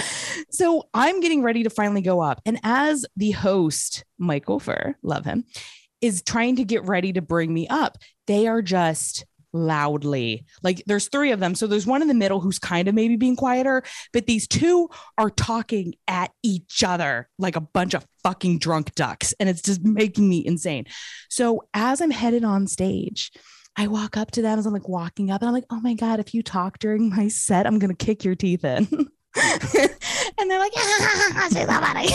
[0.52, 2.41] so I'm getting ready to finally go up.
[2.45, 5.45] And as the host, Michael Fur, love him,
[6.02, 7.97] is trying to get ready to bring me up,
[8.28, 12.41] they are just loudly like there's three of them so there's one in the middle
[12.41, 17.56] who's kind of maybe being quieter but these two are talking at each other like
[17.56, 20.86] a bunch of fucking drunk ducks and it's just making me insane
[21.30, 23.32] so as i'm headed on stage
[23.80, 25.93] I walk up to them as I'm like walking up and I'm like, oh my
[25.93, 28.88] God, if you talk during my set, I'm going to kick your teeth in.
[30.39, 32.08] and they're like, ah, she's funny.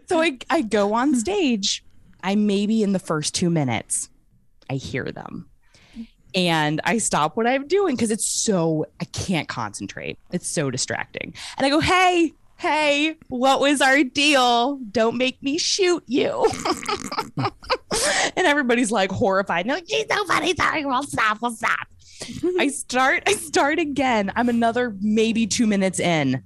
[0.06, 1.84] so I, I go on stage.
[2.22, 4.08] I maybe in the first two minutes,
[4.70, 5.48] I hear them.
[6.34, 10.18] and I stop what I'm doing because it's so I can't concentrate.
[10.30, 11.34] It's so distracting.
[11.56, 14.76] And I go, "Hey, hey, what was our deal?
[14.92, 16.46] Don't make me shoot you."
[17.38, 19.66] and everybody's like horrified.
[19.66, 20.54] No, she's so funny.
[20.54, 21.42] Sorry, we'll stop.
[21.42, 21.88] We'll stop.
[22.58, 23.22] I start.
[23.26, 24.32] I start again.
[24.36, 26.42] I'm another maybe two minutes in,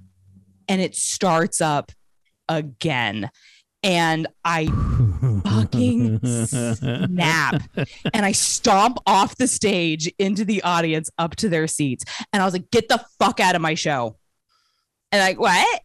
[0.67, 1.91] and it starts up
[2.49, 3.29] again.
[3.83, 4.65] And I
[5.45, 7.61] fucking snap
[8.13, 12.03] and I stomp off the stage into the audience up to their seats.
[12.33, 14.17] And I was like, get the fuck out of my show.
[15.11, 15.81] And like, what?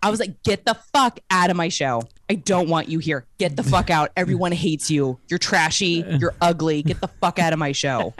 [0.00, 2.02] I was like, get the fuck out of my show.
[2.30, 3.26] I don't want you here.
[3.38, 4.10] Get the fuck out.
[4.16, 5.18] Everyone hates you.
[5.28, 6.04] You're trashy.
[6.18, 6.82] You're ugly.
[6.82, 8.14] Get the fuck out of my show.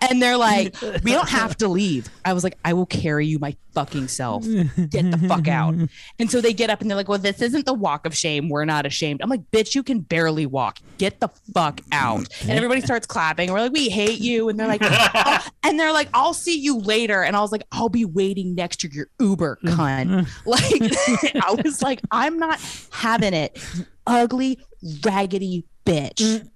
[0.00, 2.08] And they're like, we don't have to leave.
[2.24, 4.44] I was like, I will carry you my fucking self.
[4.44, 5.74] Get the fuck out.
[6.18, 8.48] And so they get up and they're like, well, this isn't the walk of shame.
[8.48, 9.20] We're not ashamed.
[9.22, 10.78] I'm like, bitch, you can barely walk.
[10.98, 12.26] Get the fuck out.
[12.42, 13.52] And everybody starts clapping.
[13.52, 14.48] We're like, we hate you.
[14.48, 17.22] And they're like, "Oh," and they're like, I'll see you later.
[17.22, 20.28] And I was like, I'll be waiting next to your Uber cunt.
[20.46, 22.60] like, I was like, I'm not
[22.90, 23.41] having it.
[23.74, 24.58] You Ugly,
[25.04, 26.48] raggedy bitch.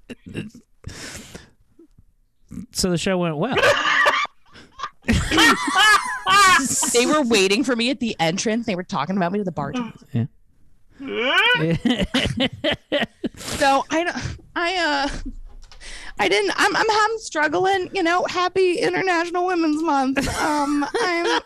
[2.73, 3.57] So the show went well.
[6.93, 8.67] they were waiting for me at the entrance.
[8.67, 9.93] They were talking about me to the bartender.
[10.13, 10.27] Yeah.
[13.37, 14.17] So I don't.
[14.55, 15.09] I uh.
[16.19, 16.53] I didn't.
[16.57, 16.75] I'm.
[16.75, 16.87] I'm.
[16.91, 17.91] I'm struggling.
[17.93, 18.25] You know.
[18.29, 20.27] Happy International Women's Month.
[20.41, 20.87] Um.
[21.01, 21.41] I'm.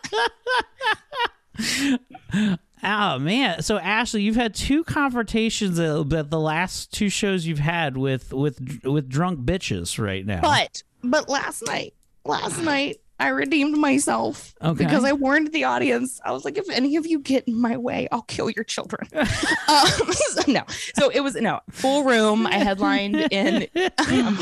[2.83, 3.61] Oh man!
[3.61, 8.81] So Ashley, you've had two confrontations but the last two shows you've had with with
[8.83, 10.41] with drunk bitches right now.
[10.41, 10.83] But.
[11.03, 11.93] But last night.
[12.25, 12.97] Last night.
[13.19, 14.83] I redeemed myself Okay.
[14.83, 16.19] because I warned the audience.
[16.25, 19.07] I was like, if any of you get in my way, I'll kill your children.
[19.15, 20.63] um, so, no,
[20.95, 22.47] so it was no full room.
[22.47, 23.67] I headlined in.
[23.75, 24.39] Um,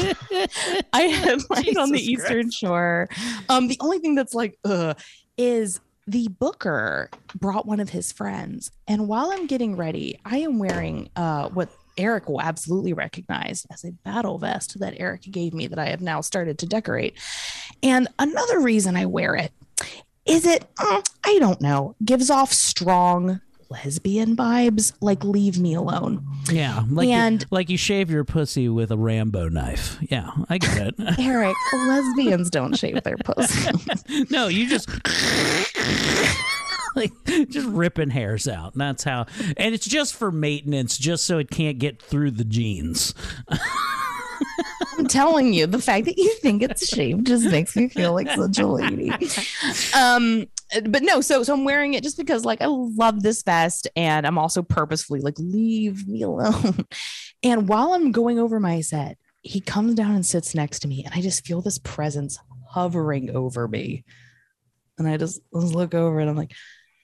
[0.93, 3.09] I headlined on the Jesus Eastern Shore.
[3.49, 4.93] Um, the only thing that's like, uh,
[5.37, 10.59] is the booker brought one of his friends, and while I'm getting ready, I am
[10.59, 15.67] wearing uh what Erik will absolutely recognize as a battle vest that Erik gave me
[15.67, 17.15] that I have now started to decorate.
[17.83, 19.51] And another reason I wear it
[20.25, 24.93] is it, mm, I don't know, gives off strong lesbian vibes.
[25.01, 26.25] Like, leave me alone.
[26.51, 29.97] Yeah, like And- you, like you shave your pussy with a Rambo knife.
[30.01, 30.95] Yeah, I get it.
[31.19, 33.69] Erik, lesbians don't shave their pussy.
[34.29, 34.89] no, you just
[36.95, 37.11] like
[37.49, 38.73] just ripping hairs out.
[38.73, 39.25] And That's how,
[39.57, 43.13] and it's just for maintenance, just so it can't get through the jeans.
[44.97, 48.29] I'm telling you, the fact that you think it's shaved just makes me feel like
[48.31, 49.11] such a lady.
[49.95, 50.47] Um,
[50.85, 54.25] but no, so so I'm wearing it just because like I love this vest, and
[54.25, 56.85] I'm also purposefully like leave me alone.
[57.41, 61.05] And while I'm going over my set, he comes down and sits next to me,
[61.05, 62.37] and I just feel this presence
[62.69, 64.03] hovering over me.
[64.97, 66.51] And I just, just look over and I'm like,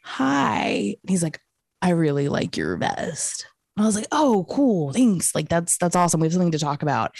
[0.04, 0.98] hi.
[1.02, 1.40] And he's like,
[1.82, 3.48] I really like your vest.
[3.76, 4.94] And I was like, oh, cool.
[4.94, 5.34] Thanks.
[5.34, 6.20] Like that's that's awesome.
[6.20, 7.16] We have something to talk about.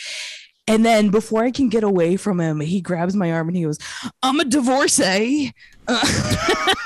[0.68, 3.64] And then before I can get away from him, he grabs my arm and he
[3.64, 3.78] goes,
[4.24, 5.54] I'm a divorcee.
[5.88, 6.34] Uh,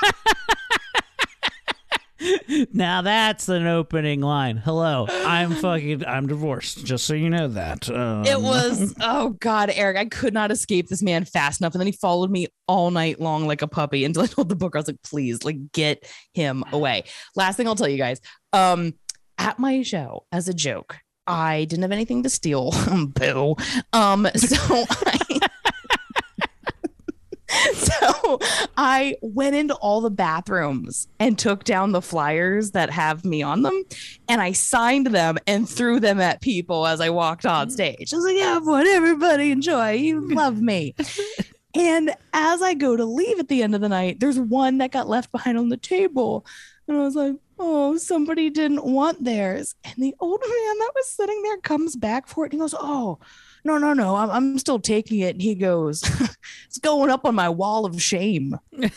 [2.72, 4.58] Now that's an opening line.
[4.58, 6.84] Hello, I'm fucking, I'm divorced.
[6.84, 7.88] Just so you know that.
[7.88, 11.72] Um, it was, oh God, Erik, I could not escape this man fast enough.
[11.74, 14.56] And then he followed me all night long like a puppy until I told the
[14.56, 17.04] book, I was like, please, like, get him away.
[17.36, 18.20] Last thing I'll tell you guys.
[18.52, 18.94] Um,
[19.38, 20.98] at my show, as a joke,
[21.30, 22.72] I didn't have anything to steal.
[23.14, 23.56] Boo.
[23.92, 25.40] Um, so I
[27.74, 28.38] so
[28.76, 33.62] I went into all the bathrooms and took down the flyers that have me on
[33.62, 33.82] them
[34.28, 38.12] and I signed them and threw them at people as I walked on stage.
[38.12, 39.92] I was like, yeah, what everybody enjoy.
[39.92, 40.94] You love me.
[41.74, 44.92] and as I go to leave at the end of the night, there's one that
[44.92, 46.46] got left behind on the table.
[46.90, 49.76] And I was like, oh, somebody didn't want theirs.
[49.84, 52.48] And the old man that was sitting there comes back for it.
[52.52, 53.20] And he goes, oh,
[53.64, 55.36] no, no, no, I'm, I'm still taking it.
[55.36, 56.02] And he goes,
[56.66, 58.58] it's going up on my wall of shame.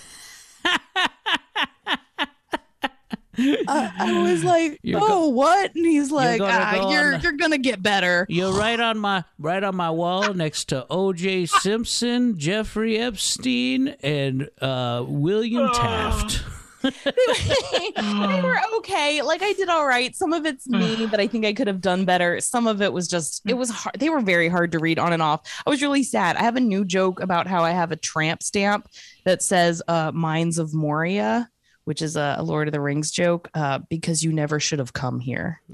[3.37, 5.75] I, I was like, You're oh, go- what?
[5.75, 8.25] And he's like, gonna ah, you're on- you're gonna get better.
[8.27, 11.45] You're right on my right on my wall next to O.J.
[11.47, 16.43] Simpson, Jeffrey Epstein, and uh, William Taft.
[16.83, 19.21] they were okay.
[19.21, 20.15] Like I did all right.
[20.15, 22.39] Some of it's me that I think I could have done better.
[22.39, 23.95] Some of it was just it was hard.
[23.99, 25.41] They were very hard to read on and off.
[25.65, 26.35] I was really sad.
[26.35, 28.87] I have a new joke about how I have a tramp stamp
[29.25, 31.49] that says uh Mines of Moria,
[31.85, 34.93] which is a, a Lord of the Rings joke, uh, because you never should have
[34.93, 35.61] come here.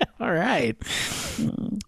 [0.20, 0.76] All right.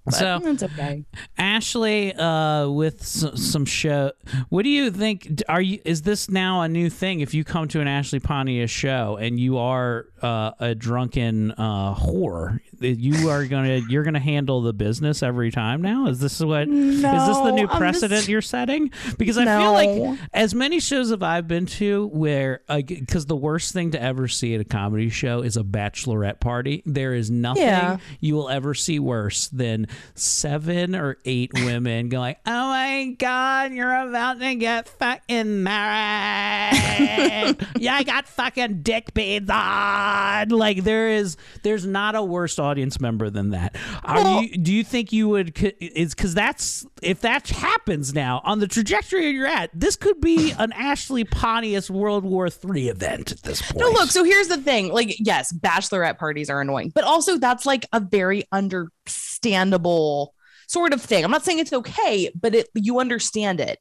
[0.05, 1.05] But so it's okay.
[1.39, 4.13] Ashley, uh, with some, some show,
[4.49, 5.43] what do you think?
[5.49, 7.21] Are you is this now a new thing?
[7.21, 11.95] If you come to an Ashley Pontius show and you are uh, a drunken uh,
[11.95, 16.07] whore, you are gonna you're gonna handle the business every time now.
[16.09, 16.69] Is this what?
[16.69, 18.91] is this the new I'm precedent just- you're setting?
[19.19, 23.73] Because I feel like as many shows have I've been to where because the worst
[23.73, 26.83] thing to ever see at a comedy show is a bachelorette party.
[26.87, 27.99] There is nothing Yeah.
[28.21, 34.09] You will ever see worse than seven or eight women going, "Oh my god, you're
[34.09, 37.57] about to get fucking married!
[37.79, 43.01] yeah, I got fucking dick beads on." Like there is, there's not a worse audience
[43.01, 43.77] member than that.
[44.05, 44.57] Are you?
[44.57, 45.57] Do you think you would?
[45.81, 50.53] Is because that's if that happens now on the trajectory you're at, this could be
[50.59, 53.79] an Ashley Pontius World War III event at this point.
[53.79, 54.93] No, look, so here's the thing.
[54.93, 60.35] Like, yes, bachelorette parties are annoying, but also that's like a very understandable
[60.69, 61.25] sort of thing.
[61.25, 63.79] I'm not saying it's okay, but it you understand it.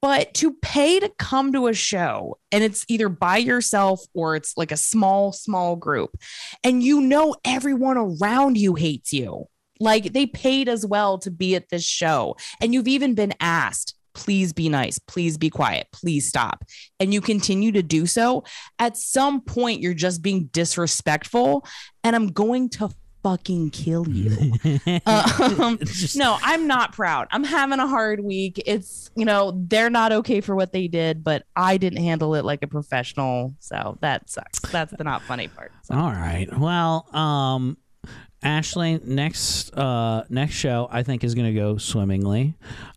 [0.00, 4.56] But to pay to come to a show and it's either by yourself or it's
[4.56, 6.16] like a small, small group,
[6.64, 9.46] and you know everyone around you hates you.
[9.78, 12.36] Like they paid as well to be at this show.
[12.60, 16.64] And you've even been asked, please be nice, please be quiet, please stop.
[17.00, 18.44] And you continue to do so.
[18.78, 21.64] At some point, you're just being disrespectful.
[22.04, 22.90] And I'm going to
[23.22, 24.30] fucking kill you.
[25.06, 25.78] um,
[26.16, 27.28] no, I'm not proud.
[27.30, 28.62] I'm having a hard week.
[28.66, 32.44] It's, you know, they're not okay for what they did, but I didn't handle it
[32.44, 33.54] like a professional.
[33.60, 34.60] So that sucks.
[34.70, 35.72] That's the not funny part.
[35.90, 36.48] All right.
[36.58, 37.76] Well, um,
[38.42, 42.56] Ashley, next uh, next show I think is going to go swimmingly.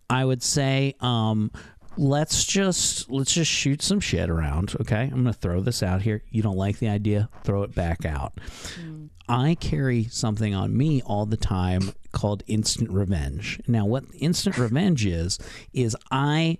[0.10, 1.52] I would say um,
[1.98, 4.76] let's just let's just shoot some shit around.
[4.82, 6.24] Okay, I'm going to throw this out here.
[6.30, 7.30] You don't like the idea?
[7.44, 8.34] Throw it back out.
[8.80, 9.06] Hmm.
[9.28, 13.60] I carry something on me all the time called instant revenge.
[13.68, 15.40] Now, what instant revenge is
[15.74, 16.60] is I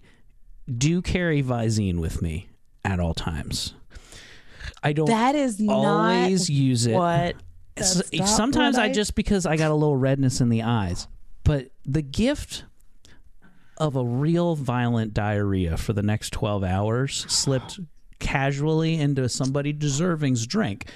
[0.76, 2.50] do carry Visine with me
[2.84, 3.76] at all times.
[4.82, 6.93] I don't That is not always use it.
[6.95, 7.36] what.
[7.78, 10.63] S- that's not Sometimes what I just because I got a little redness in the
[10.63, 11.08] eyes,
[11.43, 12.63] but the gift
[13.77, 17.79] of a real violent diarrhea for the next 12 hours slipped
[18.19, 20.89] casually into somebody deserving's drink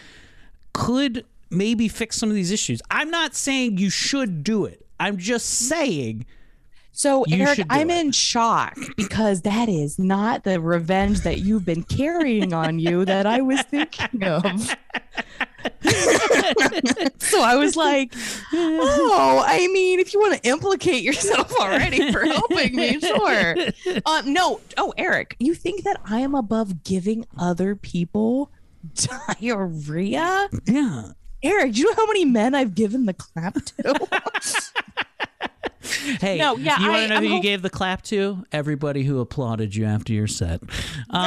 [0.73, 2.81] could maybe fix some of these issues.
[2.89, 4.85] I'm not saying you should do it.
[4.99, 6.25] I'm just saying
[6.99, 7.97] So, You Erik, I'm it.
[7.97, 13.25] in shock because that is not the revenge that you've been carrying on you that
[13.25, 14.43] I was thinking of.
[17.19, 18.13] so I was like,
[18.51, 23.55] oh, I mean, if you want to implicate yourself already for helping me, sure.
[24.05, 28.51] Um, no, oh, Erik, you think that I am above giving other people
[29.39, 30.49] diarrhea?
[30.65, 31.13] Yeah.
[31.43, 34.07] Erik, do you know how many men I've given the clap to?
[36.19, 38.43] Hey, No, yeah, you want to know I'm who you gave the clap to?
[38.51, 40.61] Everybody who applauded you after your set.
[41.09, 41.19] No,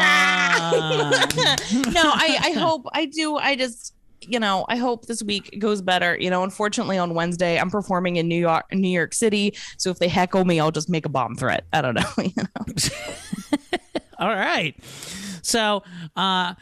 [2.05, 3.37] I, I hope I do.
[3.37, 6.17] I just, you know, I hope this week goes better.
[6.19, 9.55] You know, unfortunately, on Wednesday, I'm performing in New York, New York City.
[9.79, 11.65] So if they heckle me, I'll just make a bomb threat.
[11.73, 12.11] I don't know.
[12.19, 12.91] You know?
[14.19, 14.77] All right.
[15.43, 15.83] So,
[16.17, 16.55] uh,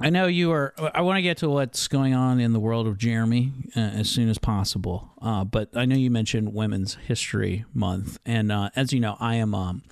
[0.00, 0.74] I know you are.
[0.94, 4.08] I want to get to what's going on in the world of Jeremy uh, as
[4.08, 5.10] soon as possible.
[5.20, 9.36] Uh, but I know you mentioned Women's History Month, and uh, as you know, I
[9.36, 9.54] am.
[9.54, 9.82] Um,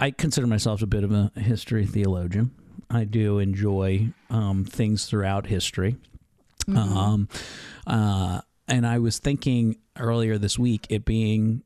[0.00, 2.52] I consider myself a bit of a history theologian.
[2.90, 5.96] I do enjoy um, things throughout history.
[6.68, 7.28] Um,
[7.86, 11.62] uh, and I was thinking earlier this week, it being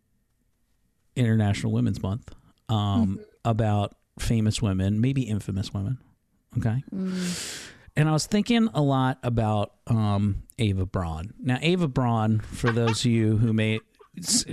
[1.16, 2.32] International Women's Month,
[2.68, 5.98] um, about famous women, maybe infamous women.
[6.58, 6.82] Okay.
[7.96, 11.34] And I was thinking a lot about um, Eva Braun.
[11.38, 13.80] Now, Eva Braun, for those of you who may,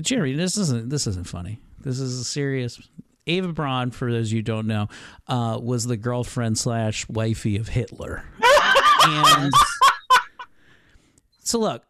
[0.02, 1.60] Jerry, this isn't this isn't funny.
[1.80, 2.82] This is a serious.
[3.26, 4.88] Eva Braun, for those of you who don't know,
[5.28, 8.24] uh, was the girlfriend slash wifey of Hitler.
[9.04, 9.54] and
[11.40, 11.84] so, look,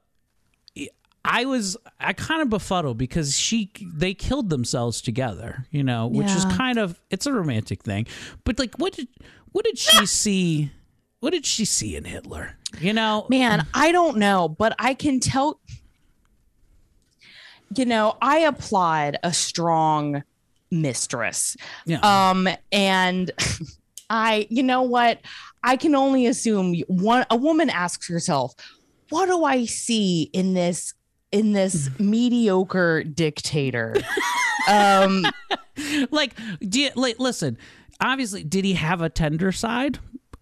[1.26, 6.32] I was I kind of befuddled because she they killed themselves together, you know, which
[6.32, 8.08] is kind of it's a romantic thing.
[8.46, 9.08] But like what did
[9.52, 10.72] what did she see
[11.20, 12.58] what did she see in Hitler?
[12.80, 15.60] You know, Man, I don't know, but I can tell.
[17.76, 20.24] You know, I applaud a strong
[20.72, 21.56] mistress.
[21.86, 22.00] Yeah.
[22.00, 23.32] Um, and
[24.10, 25.20] I, you know what?
[25.64, 28.54] I can only assume one a woman asks herself,
[29.10, 30.94] "What do I see in this
[31.32, 33.96] in this mediocre dictator?"
[34.70, 35.26] um,
[36.12, 37.58] like do you, like listen,
[38.00, 40.00] obviously did he have a tender side?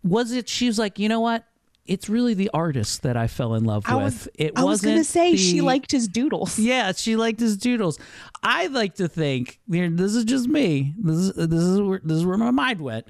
[0.07, 1.45] Was it she was like, "You know what?
[1.87, 4.03] it's really the artist that I fell in love I with.
[4.03, 6.59] was, it I was wasn't gonna say she liked his doodles.
[6.67, 7.97] Yeah, she liked his doodles.
[8.43, 10.93] I like to think here, this is just me.
[10.97, 13.07] This is this is where this is where my mind went.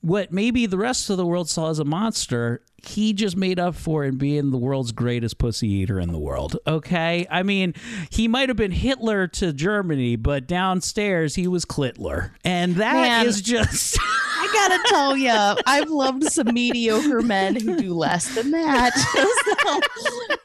[0.00, 3.74] What maybe the rest of the world saw as a monster, he just made up
[3.74, 6.56] for in being the world's greatest pussy eater in the world.
[6.66, 7.74] Okay, I mean,
[8.10, 13.36] he might have been Hitler to Germany, but downstairs he was Clitler, and that is
[13.36, 13.42] Man.
[13.44, 13.98] just.
[14.36, 18.92] I gotta tell you, I've loved some mediocre men who do less than that.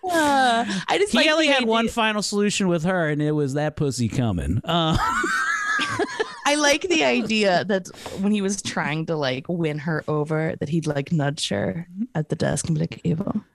[0.02, 3.22] So, uh, I just he like only had idea- one final solution with her, and
[3.22, 4.60] it was that pussy coming.
[4.64, 4.98] Uh,
[6.50, 7.88] I like the idea that
[8.22, 12.30] when he was trying to like win her over, that he'd like nudge her at
[12.30, 13.46] the desk and be like, "Eva,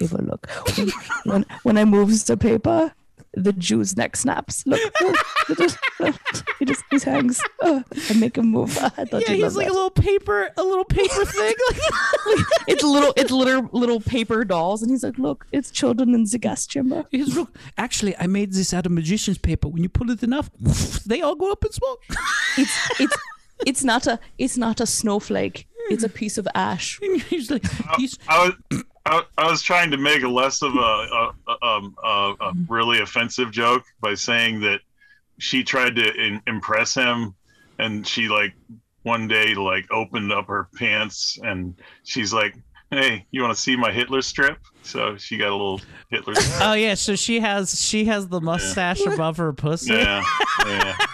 [0.00, 0.50] Eva, look.
[1.24, 2.92] When when, I moves the paper,
[3.36, 4.66] the Jew's neck snaps.
[4.66, 5.16] Look, look,
[5.58, 6.14] look,
[6.58, 7.40] he just he hangs.
[7.60, 8.76] Uh, I make him move.
[8.82, 9.72] I thought yeah, you'd he's like that.
[9.72, 11.54] a little paper, a little paper thing.
[12.68, 16.38] it's little, it's little little paper dolls, and he's like, "Look, it's children in the
[16.38, 17.56] gas chamber." He's look.
[17.76, 19.68] Actually, I made this out of magician's paper.
[19.68, 20.50] When you pull it enough,
[21.06, 22.02] they all go up in smoke.
[22.58, 23.16] It's it's
[23.66, 25.66] it's not a it's not a snowflake.
[25.90, 26.98] It's a piece of ash.
[27.28, 27.64] he's like,
[27.98, 28.18] he's.
[28.26, 31.94] I was, I, I was trying to make a less of a, a, a, um,
[32.02, 34.80] a, a really offensive joke by saying that
[35.38, 37.34] she tried to in, impress him,
[37.78, 38.54] and she like
[39.02, 41.74] one day like opened up her pants and
[42.04, 42.56] she's like,
[42.90, 45.80] "Hey, you want to see my Hitler strip?" So she got a little
[46.10, 46.34] Hitler.
[46.40, 46.62] Strip.
[46.62, 49.92] Oh yeah, so she has she has the mustache above her pussy.
[49.92, 50.24] Yeah,
[50.66, 50.96] yeah.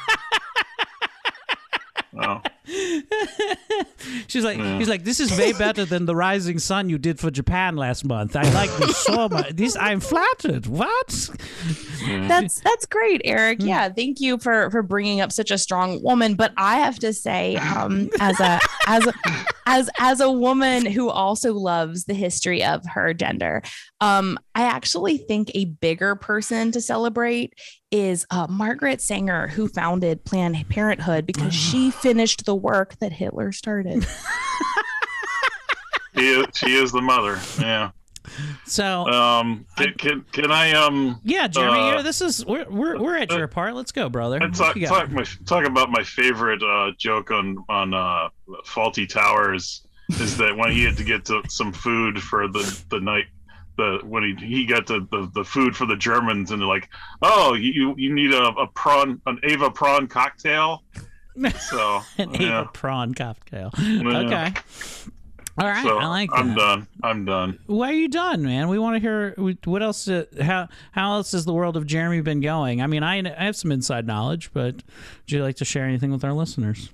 [2.23, 2.43] Oh.
[4.29, 4.79] She's like, Yeah.
[4.79, 8.05] he's like, this is way better than the Rising Sun you did for Japan last
[8.05, 8.37] month.
[8.37, 9.51] I like this so much.
[9.51, 10.67] This I'm flattered.
[10.67, 11.31] What?
[12.07, 13.59] That's that's great, Erik.
[13.61, 16.35] Yeah, thank you for for bringing up such a strong woman.
[16.35, 19.13] But I have to say, um, as a as a
[19.67, 23.63] as as a woman who also loves the history of her gender,
[24.01, 27.55] um, I actually think a bigger person to celebrate
[27.91, 33.53] is uh, Margaret Sanger, who founded Planned Parenthood because she finished the work that Hitler
[33.53, 34.07] started.
[36.21, 37.39] She is, she is the mother.
[37.59, 37.91] Yeah.
[38.67, 41.21] So, um, can, can, can I um?
[41.25, 43.75] Yeah, Jeremy, uh, this is we're we're, we're at your part.
[43.75, 44.37] Let's go, brother.
[44.37, 48.29] And talk, talk, my, talk about my favorite uh, joke on on uh,
[48.67, 53.01] Fawlty Towers is that when he had to get to some food for the the
[53.01, 53.27] night
[53.81, 56.89] the when he he got the, the, the food for the Germans and they're like
[57.23, 60.85] oh you you need a, a prawn an Ava prawn cocktail
[61.59, 62.61] so An yeah.
[62.61, 63.71] Ava prawn cocktail.
[63.79, 64.19] Yeah.
[64.19, 64.53] Okay.
[65.59, 68.69] All right, So, I like I'm done I'm done Why are you done, man?
[68.69, 70.09] We want to hear what else.
[70.09, 72.81] Uh, how how else has the world of Jeremy been going?
[72.81, 74.85] I mean, I, I have some inside knowledge, but would
[75.27, 76.91] you like to share anything with our listeners?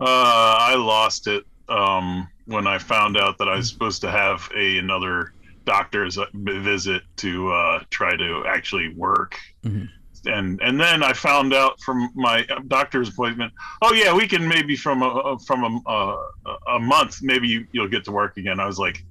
[0.00, 4.50] Uh, I lost it um, when I found out that I was supposed to have
[4.56, 5.32] a another
[5.64, 9.88] doctor's visit to uh, try to actually work, and
[10.26, 13.52] and then I found out from my doctor's appointment.
[13.82, 16.16] Oh yeah, we can maybe from a from a a,
[16.76, 18.60] a month maybe you, you'll get to work again.
[18.60, 19.04] I was like,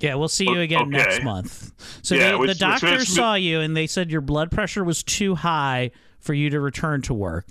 [0.00, 0.90] Yeah, we'll see you again okay.
[0.90, 1.72] next month.
[2.02, 4.50] So Yeah, they, which- the doctor makes me- saw you, and they said your blood
[4.50, 5.90] pressure was too high
[6.26, 7.46] for you to return to work.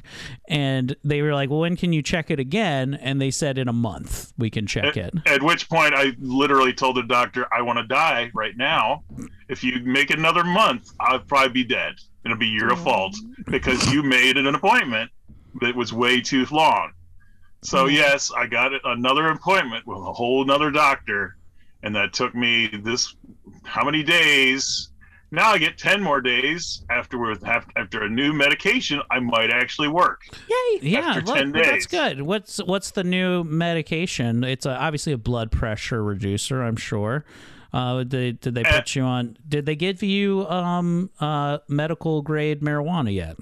[0.48, 3.68] And they were like, "Well, when can you check it again?" And they said, "In
[3.68, 7.62] a month, we can check it." At which point, I literally told the doctor, "I
[7.62, 9.04] want to die right now.
[9.50, 11.96] If you make it another month, I'll probably be dead.
[12.24, 13.16] It'll be your fault
[13.46, 15.10] because you made an appointment
[15.62, 16.92] that was way too long."
[17.64, 17.94] So mm.
[17.94, 21.38] yes, I got another appointment with a whole another doctor,
[21.82, 23.16] and that took me this
[23.64, 24.90] how many days?
[25.36, 29.02] Now I get ten more days after with after a new medication.
[29.12, 30.22] I might actually work.
[30.50, 30.80] Yay!
[30.82, 32.22] Yeah, After look, 10 well, that's good.
[32.22, 34.44] What's what's the new medication?
[34.44, 37.26] It's a, obviously a blood pressure reducer, I'm sure.
[37.74, 38.80] Uh, did, did they Eh.
[38.80, 39.38] put you on?
[39.48, 43.36] Did they give you um, uh, medical grade marijuana yet?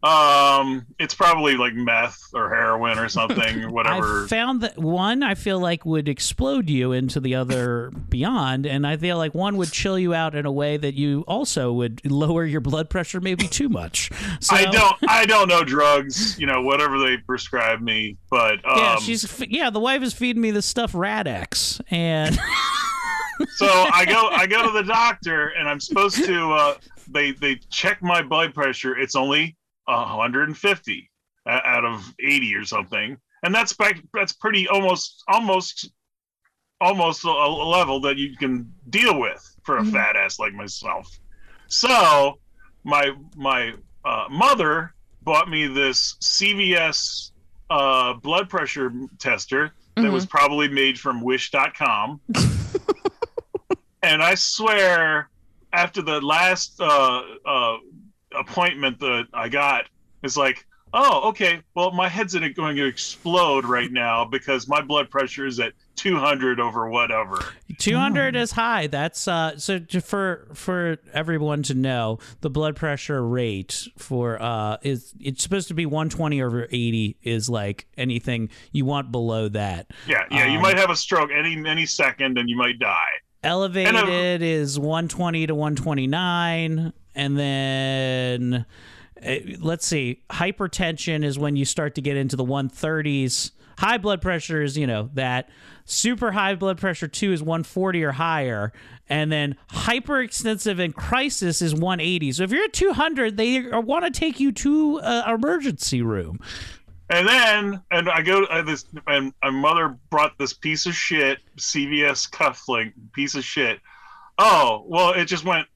[0.00, 4.24] Um, it's probably like meth or heroin or something, whatever.
[4.24, 8.86] I found that one I feel like would explode you into the other beyond, and
[8.86, 12.08] I feel like one would chill you out in a way that you also would
[12.08, 14.10] lower your blood pressure maybe too much.
[14.40, 18.78] So, I don't, I don't know drugs, you know, whatever they prescribe me, but um,
[18.78, 19.70] yeah, she's yeah.
[19.70, 22.34] The wife is feeding me this stuff Radex, and
[23.56, 26.52] so I go, I go to the doctor, and I'm supposed to.
[26.52, 26.74] Uh,
[27.10, 28.96] they they check my blood pressure.
[28.96, 29.56] It's only
[29.96, 31.10] 150
[31.46, 35.90] o- out of 80 or something, and that's back, that's pretty almost almost
[36.80, 41.18] almost a, a level that you can deal with for a fat ass like myself.
[41.66, 42.38] So
[42.84, 43.74] my my
[44.04, 47.32] uh, mother bought me this CVS
[47.70, 52.20] uh, blood pressure tester that was probably made from Wish.com.
[54.02, 55.28] and I swear,
[55.72, 57.76] after the last uh, uh,
[58.38, 59.84] appointment that I got,
[60.22, 60.64] is like,
[60.94, 65.46] oh, okay, well, my head's in- going to explode right now because my blood pressure
[65.46, 67.42] is at 200 over whatever.
[67.78, 68.86] 200 is high.
[68.86, 74.76] That's uh so to, for for everyone to know, the blood pressure rate for uh
[74.82, 79.90] is it's supposed to be 120 over 80 is like anything you want below that.
[80.06, 83.06] Yeah, yeah, you Um, might have a stroke any any second and you might die.
[83.42, 88.64] Elevated is 120 to 129 and then
[89.26, 93.50] uh, let's see, hypertension is when you start to get into the 130s.
[93.78, 95.50] High blood pressure is, you know, that
[95.84, 98.72] super high blood pressure 2 is 140 or higher
[99.08, 102.32] and then hyperextensive and crisis is 180.
[102.32, 106.40] So if you're at 200, they want to take you to uh, emergency room.
[107.10, 111.38] And then, and I go, uh, this, and my mother brought this piece of shit
[111.56, 113.80] CVS cufflink piece of shit.
[114.36, 115.66] Oh, well, it just went.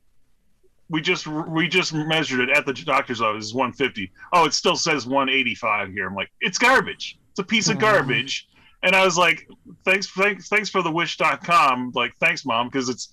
[0.93, 3.47] We just we just measured it at the doctor's office.
[3.47, 4.13] It's 150.
[4.33, 6.07] Oh, it still says 185 here.
[6.07, 7.19] I'm like, it's garbage.
[7.31, 8.47] It's a piece of garbage.
[8.83, 9.49] And I was like,
[9.85, 11.93] thanks, thanks, thanks for the wish.com.
[11.95, 13.11] Like, thanks, mom, because it's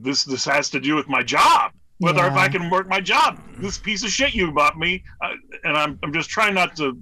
[0.00, 1.72] this this has to do with my job.
[1.98, 5.34] Whether if I can work my job, this piece of shit you bought me, uh,
[5.62, 6.98] and I'm I'm just trying not to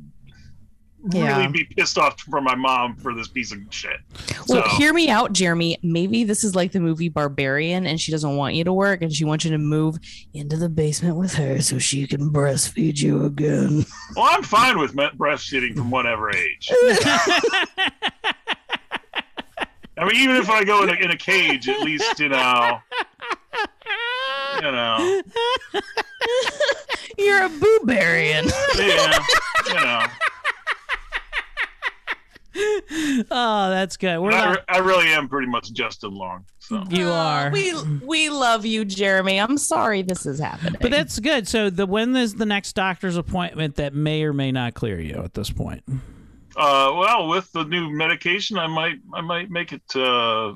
[1.12, 1.38] Yeah.
[1.38, 3.96] really be pissed off for my mom for this piece of shit.
[4.48, 5.78] Well, so, hear me out, Jeremy.
[5.82, 9.12] Maybe this is like the movie Barbarian, and she doesn't want you to work, and
[9.12, 9.98] she wants you to move
[10.34, 13.86] into the basement with her so she can breastfeed you again.
[14.16, 16.68] well, I'm fine with breastfeeding from whatever age.
[19.96, 22.78] I mean, even if I go in a, in a cage, at least you know,
[24.56, 25.22] you know,
[27.18, 28.50] You're a boobarian.
[28.78, 29.24] yeah,
[29.68, 30.06] you know.
[33.30, 34.18] Oh, that's good.
[34.18, 36.44] We're I, not, re- I really am pretty much Justin Long.
[36.58, 37.50] So you are.
[37.50, 37.74] We
[38.04, 39.38] we love you, Jeremy.
[39.40, 40.76] I'm sorry this is happening.
[40.80, 41.46] But that's good.
[41.46, 45.22] So the when is the next doctor's appointment that may or may not clear you
[45.22, 45.82] at this point?
[46.56, 50.52] Uh, well, with the new medication, I might I might make it uh,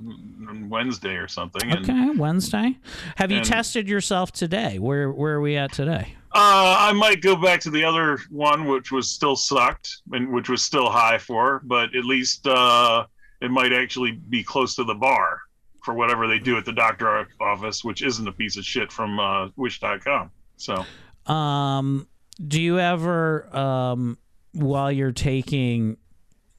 [0.68, 1.70] Wednesday or something.
[1.70, 2.76] And, Okay, Wednesday.
[3.16, 4.78] Have you and- tested yourself today?
[4.78, 6.14] Where where are we at today?
[6.36, 10.48] Uh, I might go back to the other one, which was still sucked and which
[10.48, 13.06] was still high for, but at least uh,
[13.40, 15.38] it might actually be close to the bar
[15.84, 19.20] for whatever they do at the doctor office, which isn't a piece of shit from
[19.20, 20.30] uh, Wish.com.
[20.56, 20.84] So
[21.32, 22.08] Um,
[22.44, 24.18] do you ever um
[24.52, 25.96] while you're taking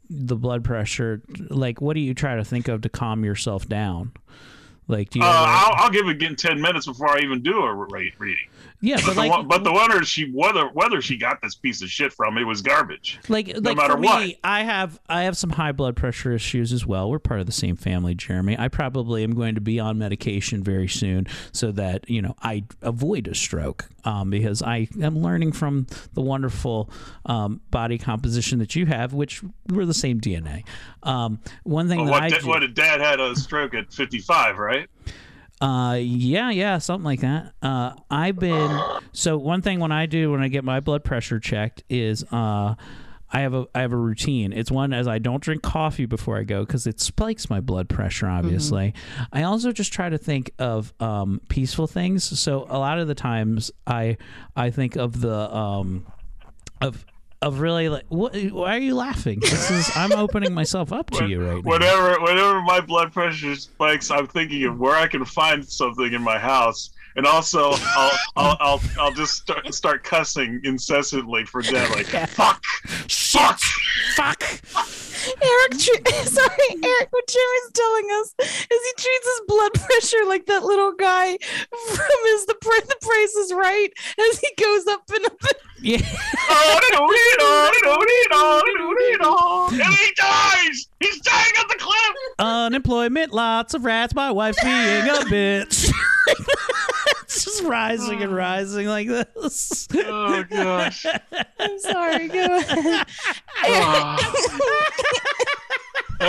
[0.10, 4.14] the blood pressure, like what do you try to think of to calm yourself down?
[4.88, 7.42] Like do you uh, ever- I'll, I'll give it again ten minutes before I even
[7.42, 8.48] do a rate reading.
[8.82, 11.82] Yeah, but the like- one, but the wonder she whether whether she got this piece
[11.82, 13.20] of shit from it was garbage.
[13.30, 14.36] like no like matter for me, what.
[14.44, 17.10] I have I have some high blood pressure issues as well.
[17.10, 18.58] We're part of the same family, Jeremy.
[18.60, 22.66] I probably am going to be on medication very soon so that you know I
[22.82, 26.90] avoid a stroke um, because I am learning from the wonderful
[27.26, 30.64] um, body composition that you have, which we're the same DNA.
[31.04, 33.74] Um, one thing Well, that what, I da- do, what did Dad had a stroke
[33.74, 34.88] at fifty five, right?
[35.62, 37.54] Uh, yeah, yeah, something like that.
[37.62, 38.82] Uh, I've been
[39.14, 42.76] so one thing when I do when I get my blood pressure checked is uh,
[43.32, 44.52] I have a I have a routine.
[44.52, 47.88] It's one as I don't drink coffee before I go because it spikes my blood
[47.88, 48.28] pressure.
[48.28, 48.94] Obviously,
[49.32, 52.40] I also just try to think of um, peaceful things.
[52.40, 54.18] So a lot of the times I
[54.56, 56.06] I think of the um,
[56.82, 57.06] of
[57.46, 59.40] of really like what, why are you laughing?
[59.40, 61.72] This is I'm opening myself up to you right now.
[61.72, 66.24] Whenever whenever my blood pressure spikes, I'm thinking of where I can find something in
[66.24, 71.90] my house, and also I'll I'll I'll, I'll just start, start cussing incessantly for Dad,
[71.92, 72.64] like fuck,
[73.08, 73.60] fuck,
[74.16, 74.44] fuck.
[75.42, 75.74] Erik,
[76.28, 77.08] sorry, Erik.
[77.12, 82.20] What Jeremy's telling us is he treats his blood pressure like that little guy from
[82.26, 83.90] his the, Pri- the Price is Right
[84.32, 85.38] as he goes up and up.
[85.42, 85.98] And- Yeah.
[89.72, 90.88] and he dies.
[91.00, 92.16] He's dying at the cliff.
[92.40, 94.16] Unemployment, lots of rats.
[94.16, 95.92] My wife's being a bitch.
[97.24, 99.88] it's just rising and rising like this.
[99.94, 101.06] Oh gosh.
[101.60, 102.28] I'm sorry.
[102.28, 103.08] Go ahead.
[103.64, 105.62] Ah.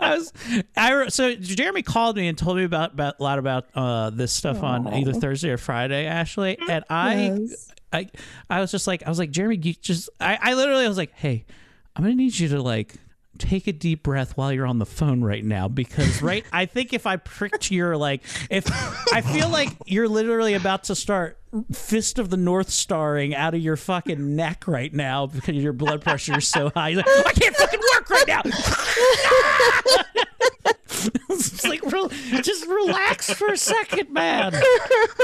[0.00, 0.32] I was,
[0.76, 4.32] I so Jeremy called me and told me about, about a lot about uh, this
[4.32, 7.46] stuff on either Thursday or Friday, Ashley, and I,
[7.92, 8.08] I,
[8.48, 11.12] I was just like, I was like, Jeremy, you just, I, I literally was like,
[11.14, 11.44] hey,
[11.94, 12.94] I'm gonna need you to like
[13.38, 16.92] take a deep breath while you're on the phone right now because right i think
[16.92, 18.64] if i pricked your like if
[19.12, 21.38] i feel like you're literally about to start
[21.72, 26.00] fist of the north starring out of your fucking neck right now because your blood
[26.00, 26.94] pressure is so high.
[26.94, 28.42] Like, i can't fucking work right now
[31.30, 32.08] it's like, re-
[32.42, 34.52] just relax for a second, man.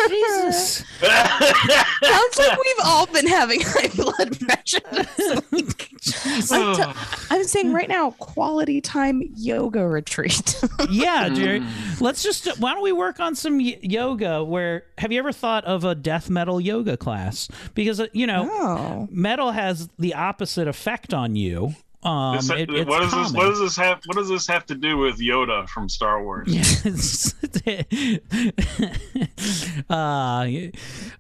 [0.08, 0.84] Jesus.
[1.00, 4.78] Sounds like we've all been having high blood pressure.
[6.52, 7.00] I'm, t-
[7.30, 10.62] I'm saying right now, quality time yoga retreat.
[10.90, 11.62] yeah, Jerry.
[12.00, 12.46] Let's just.
[12.60, 14.42] Why don't we work on some y- yoga?
[14.44, 17.48] Where have you ever thought of a death metal yoga class?
[17.74, 19.08] Because uh, you know, Oh.
[19.10, 21.74] metal has the opposite effect on you.
[22.02, 23.32] Um, This- it- what does this?
[23.32, 24.00] What does this have?
[24.06, 26.48] What does this have to do with Yoda from Star Wars?
[29.90, 30.46] Uh,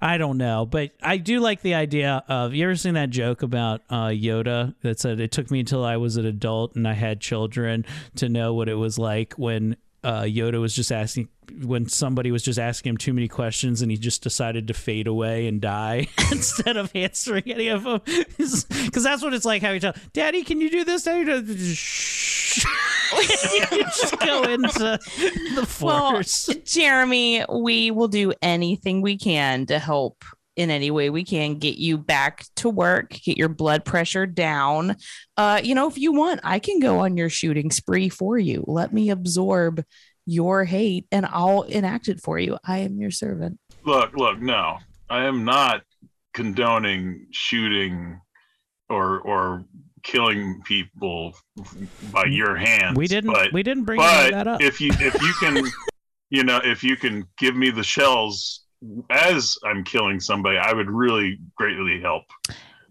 [0.00, 2.54] I don't know, but I do like the idea of.
[2.54, 5.96] You ever seen that joke about uh, Yoda that said it took me until I
[5.96, 7.84] was an adult and I had children
[8.16, 11.28] to know what it was like when uh, Yoda was just asking
[11.62, 15.06] when somebody was just asking him too many questions and he just decided to fade
[15.06, 18.00] away and die instead of answering any of them.
[18.38, 21.04] Because that's what it's like how you tell daddy can you do this?
[21.04, 21.32] Daddy do
[23.12, 29.78] you just go into the well, force Jeremy, we will do anything we can to
[29.78, 30.24] help
[30.58, 34.96] in any way we can get you back to work, get your blood pressure down.
[35.36, 38.64] Uh, you know, if you want, I can go on your shooting spree for you.
[38.66, 39.84] Let me absorb
[40.26, 42.58] your hate and I'll enact it for you.
[42.66, 43.60] I am your servant.
[43.84, 44.78] Look, look, no,
[45.08, 45.82] I am not
[46.34, 48.20] condoning shooting
[48.90, 49.64] or or
[50.02, 51.34] killing people
[52.10, 52.96] by your hands.
[52.96, 54.60] We didn't- But, we didn't bring but that up.
[54.60, 55.64] if you if you can,
[56.30, 58.64] you know, if you can give me the shells
[59.10, 62.24] as I'm killing somebody, I would really greatly help.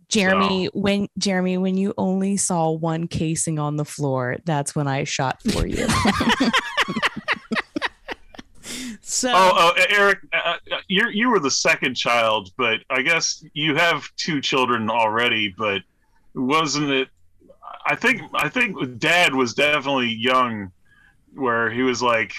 [0.09, 5.03] Jeremy, when Jeremy, when you only saw one casing on the floor, that's when I
[5.03, 5.85] shot for you.
[9.01, 13.41] So, Oh, oh, Erik, uh, uh, you you were the second child, but I guess
[13.53, 15.55] you have two children already.
[15.57, 15.81] But
[16.35, 17.07] wasn't it?
[17.85, 20.73] I think I think Dad was definitely young,
[21.33, 22.33] where he was like,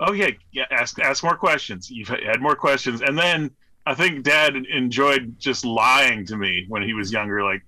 [0.00, 3.50] "Oh yeah, yeah, ask ask more questions." You've had more questions, and then
[3.86, 7.42] I think Dad enjoyed just lying to me when he was younger.
[7.44, 7.62] Like,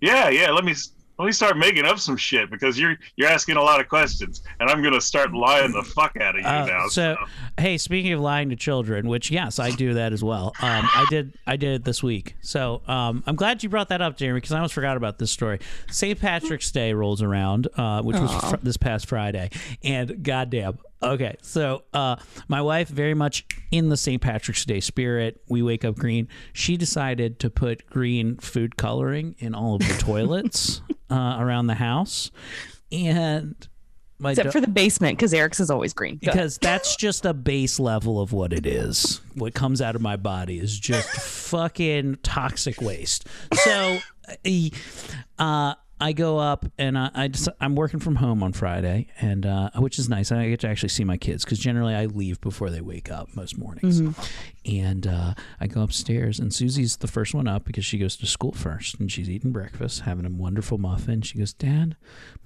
[0.00, 0.74] yeah, yeah, let me
[1.18, 4.40] let me start making up some shit because you're you're asking a lot of questions,
[4.60, 6.86] and I'm gonna start lying the fuck out of you Uh, now.
[6.86, 7.16] so,
[7.58, 10.52] hey, speaking of lying to children, which yes, I do that as well.
[10.62, 12.36] Um, I did, I did it this week.
[12.40, 15.32] So um, I'm glad you brought that up, Jeremy, because I almost forgot about this
[15.32, 15.58] story.
[15.90, 16.20] St.
[16.20, 19.50] Patrick's Day rolls around, uh, which was fr- this past Friday,
[19.82, 20.78] and goddamn.
[21.02, 22.16] Okay, so uh,
[22.48, 24.20] my wife, very much in the St.
[24.20, 26.28] Patrick's Day spirit, we wake up green.
[26.52, 30.80] She decided to put green food coloring in all of the toilets
[31.10, 32.30] uh, around the house,
[32.90, 33.54] and
[34.18, 36.16] my Except da- for the basement, because Erik's is always green.
[36.16, 36.32] Go.
[36.32, 39.20] because that's just a base level of what it is.
[39.34, 41.08] What comes out of my body is just
[41.48, 43.28] fucking toxic waste.
[43.52, 43.98] So,
[45.38, 49.44] uh, I go up and I, I just, I'm working from home on Friday, and
[49.44, 50.30] uh, which is nice.
[50.30, 53.34] I get to actually see my kids because generally I leave before they wake up
[53.34, 54.00] most mornings.
[54.64, 58.26] And uh, I go upstairs, and Susie's the first one up because she goes to
[58.26, 61.22] school first, and she's eating breakfast, having a wonderful muffin.
[61.22, 61.96] She goes, "Dad,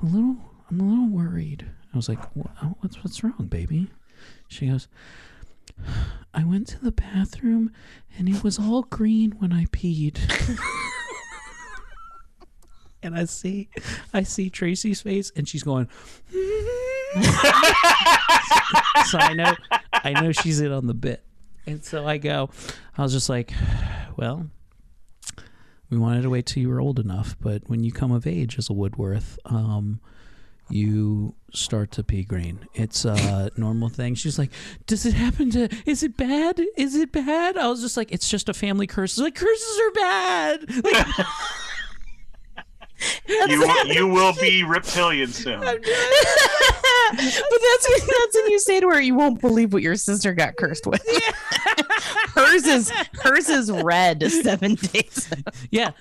[0.01, 0.37] I'm a little,
[0.71, 3.91] I'm a little worried." I was like, "What's what's wrong, baby?"
[4.49, 4.89] She goes,
[6.33, 7.71] "I went to the bathroom,
[8.17, 10.19] and it was all green when I peed."
[13.03, 13.69] and I see,
[14.13, 15.89] I see Tracy's face, and she's going.
[19.07, 19.55] so I know,
[19.93, 21.23] I know she's in on the bit,
[21.67, 22.51] and so I go.
[22.97, 23.53] I was just like,
[24.17, 24.47] well,
[25.91, 28.59] we wanted to wait till you were old enough, but when you come of age
[28.59, 30.01] as a Woodworth, um,
[30.71, 32.67] you start to pee green.
[32.73, 34.15] It's a normal thing.
[34.15, 34.51] She's like,
[34.87, 35.69] does it happen to?
[35.85, 36.61] Is it bad?
[36.77, 37.59] Is it bad?
[37.59, 39.19] I was just like, it's just a family curse.
[39.19, 40.85] Like curses are bad.
[40.85, 41.07] Like,
[43.29, 45.61] you will, you will be reptilian soon.
[45.61, 50.35] but that's when, that's when you say to her, "You won't believe what your sister
[50.35, 51.03] got cursed with."
[52.35, 52.91] hers is
[53.23, 55.31] hers is red seven days.
[55.71, 55.93] yeah.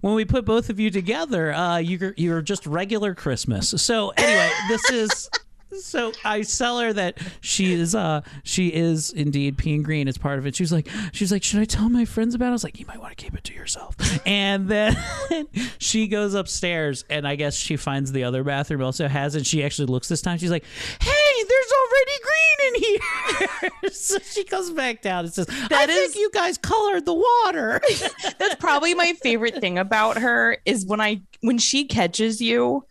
[0.00, 3.70] When we put both of you together, uh, you're you're just regular Christmas.
[3.82, 5.30] So anyway, this is.
[5.72, 10.38] So I tell her that she is uh she is indeed peeing green as part
[10.38, 10.54] of it.
[10.54, 12.50] She was like she was like, Should I tell my friends about it?
[12.50, 13.96] I was like, You might want to keep it to yourself.
[14.26, 14.96] And then
[15.78, 19.46] she goes upstairs and I guess she finds the other bathroom also has it.
[19.46, 20.38] She actually looks this time.
[20.38, 20.64] She's like,
[21.00, 21.72] Hey, there's
[22.06, 23.90] already green in here.
[23.92, 27.80] so she comes back down and says, I That think you guys colored the water.
[28.38, 32.84] That's probably my favorite thing about her is when I when she catches you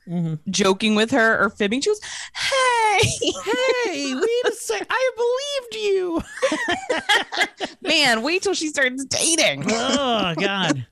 [0.50, 1.82] joking with her or fibbing.
[1.82, 2.02] She goes,
[2.34, 3.10] "Hey,
[3.86, 6.22] hey, wait a sec, I believed you."
[7.82, 10.86] man, wait till she starts dating." oh god.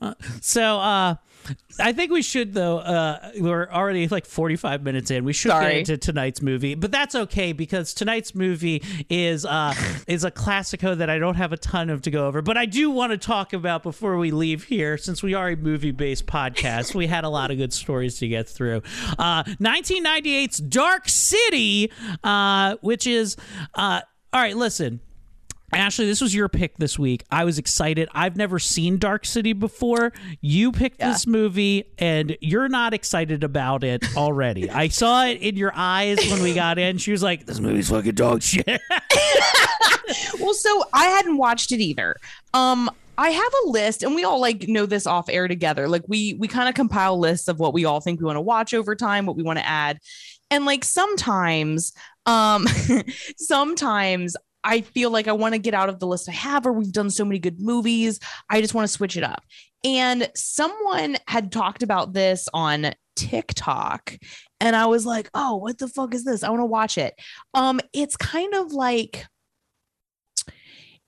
[0.00, 1.14] Uh, so uh
[1.78, 2.78] I think we should though.
[2.78, 5.24] Uh, we're already like 45 minutes in.
[5.24, 5.66] We should Sorry.
[5.66, 9.74] get into tonight's movie, but that's okay because tonight's movie is uh,
[10.06, 12.42] is a classico that I don't have a ton of to go over.
[12.42, 15.56] But I do want to talk about before we leave here, since we are a
[15.56, 16.94] movie based podcast.
[16.94, 18.82] we had a lot of good stories to get through.
[19.18, 21.90] Uh, 1998's Dark City,
[22.22, 23.36] uh, which is
[23.74, 24.00] uh,
[24.32, 24.56] all right.
[24.56, 25.00] Listen.
[25.72, 27.24] Ashley, this was your pick this week.
[27.30, 28.08] I was excited.
[28.12, 30.12] I've never seen Dark City before.
[30.42, 34.68] You picked this movie, and you're not excited about it already.
[34.70, 36.98] I saw it in your eyes when we got in.
[36.98, 38.66] She was like, "This movie's fucking dog shit."
[40.40, 42.16] well, so I hadn't watched it either.
[42.52, 45.88] Um, I have a list, and we all like know this off air together.
[45.88, 48.42] Like we we kind of compile lists of what we all think we want to
[48.42, 49.98] watch over time, what we want to add,
[50.50, 51.94] and like sometimes,
[52.26, 52.66] um,
[53.38, 56.72] sometimes I feel like I want to get out of the list I have, or
[56.72, 58.20] we've done so many good movies.
[58.48, 59.42] I just want to switch it up.
[59.84, 64.16] And someone had talked about this on TikTok,
[64.60, 66.42] and I was like, "Oh, what the fuck is this?
[66.42, 67.14] I want to watch it."
[67.54, 69.26] Um, it's kind of like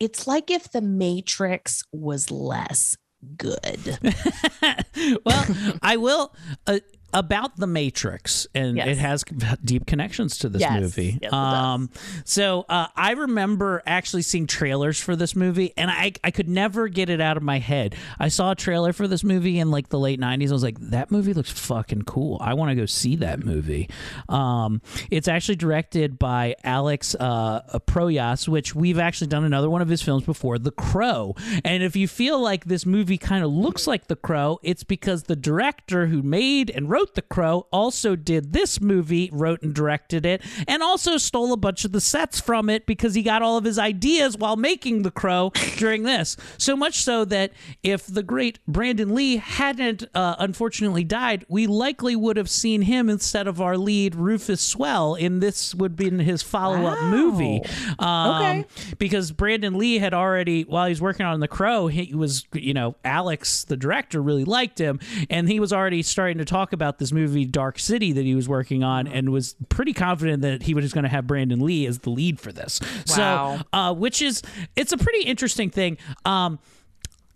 [0.01, 2.97] it's like if the Matrix was less
[3.37, 3.99] good.
[5.25, 5.47] well,
[5.83, 6.35] I will.
[6.67, 6.81] Uh,
[7.15, 8.89] about the Matrix, and Yes.
[8.89, 9.25] it has
[9.65, 10.81] deep connections to this Yes.
[10.81, 11.19] movie.
[11.23, 11.89] Yes, um,
[12.25, 16.89] so uh, I remember actually seeing trailers for this movie, and I I could never
[16.89, 17.95] get it out of my head.
[18.19, 20.51] I saw a trailer for this movie in like the late '90s.
[20.51, 22.39] I was like, that movie looks fucking cool.
[22.41, 23.89] I want to go see that movie.
[24.29, 29.89] Um, it's actually directed by Alex uh, Proyas, which we've actually done another one of
[29.89, 31.35] his films before, The Crow.
[31.65, 35.25] And if you feel like this movie kind of looks like The Crow, it's because
[35.25, 40.25] the director who made and wrote The Crow also did this movie, wrote and directed
[40.25, 43.57] it, and also stole a bunch of the sets from it because he got all
[43.59, 46.37] of his ideas while making The Crow during this.
[46.59, 47.53] So much so that
[47.83, 53.09] if the great Brandon Lee hadn't uh, unfortunately died, we likely would have seen him
[53.11, 57.61] instead of our lead Rufus Sewell in this would be in his follow up movie.
[57.99, 58.65] Um, Okay.
[58.99, 62.75] Because Brandon Lee had already, while he was working on The Crow, he was, you
[62.75, 65.01] know, Alex, the director, really liked him.
[65.31, 68.49] And he was already starting to talk about this movie, Dark City, that he was
[68.49, 72.01] working on and was pretty confident that he was going to have Brandon Lee as
[72.01, 72.81] the lead for this.
[73.17, 73.57] Wow.
[73.57, 74.43] So, uh, which is,
[74.77, 75.99] it's a pretty interesting thing.
[76.25, 76.59] Um,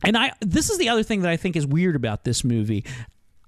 [0.05, 2.85] and I this is the other thing that I think is weird about this movie.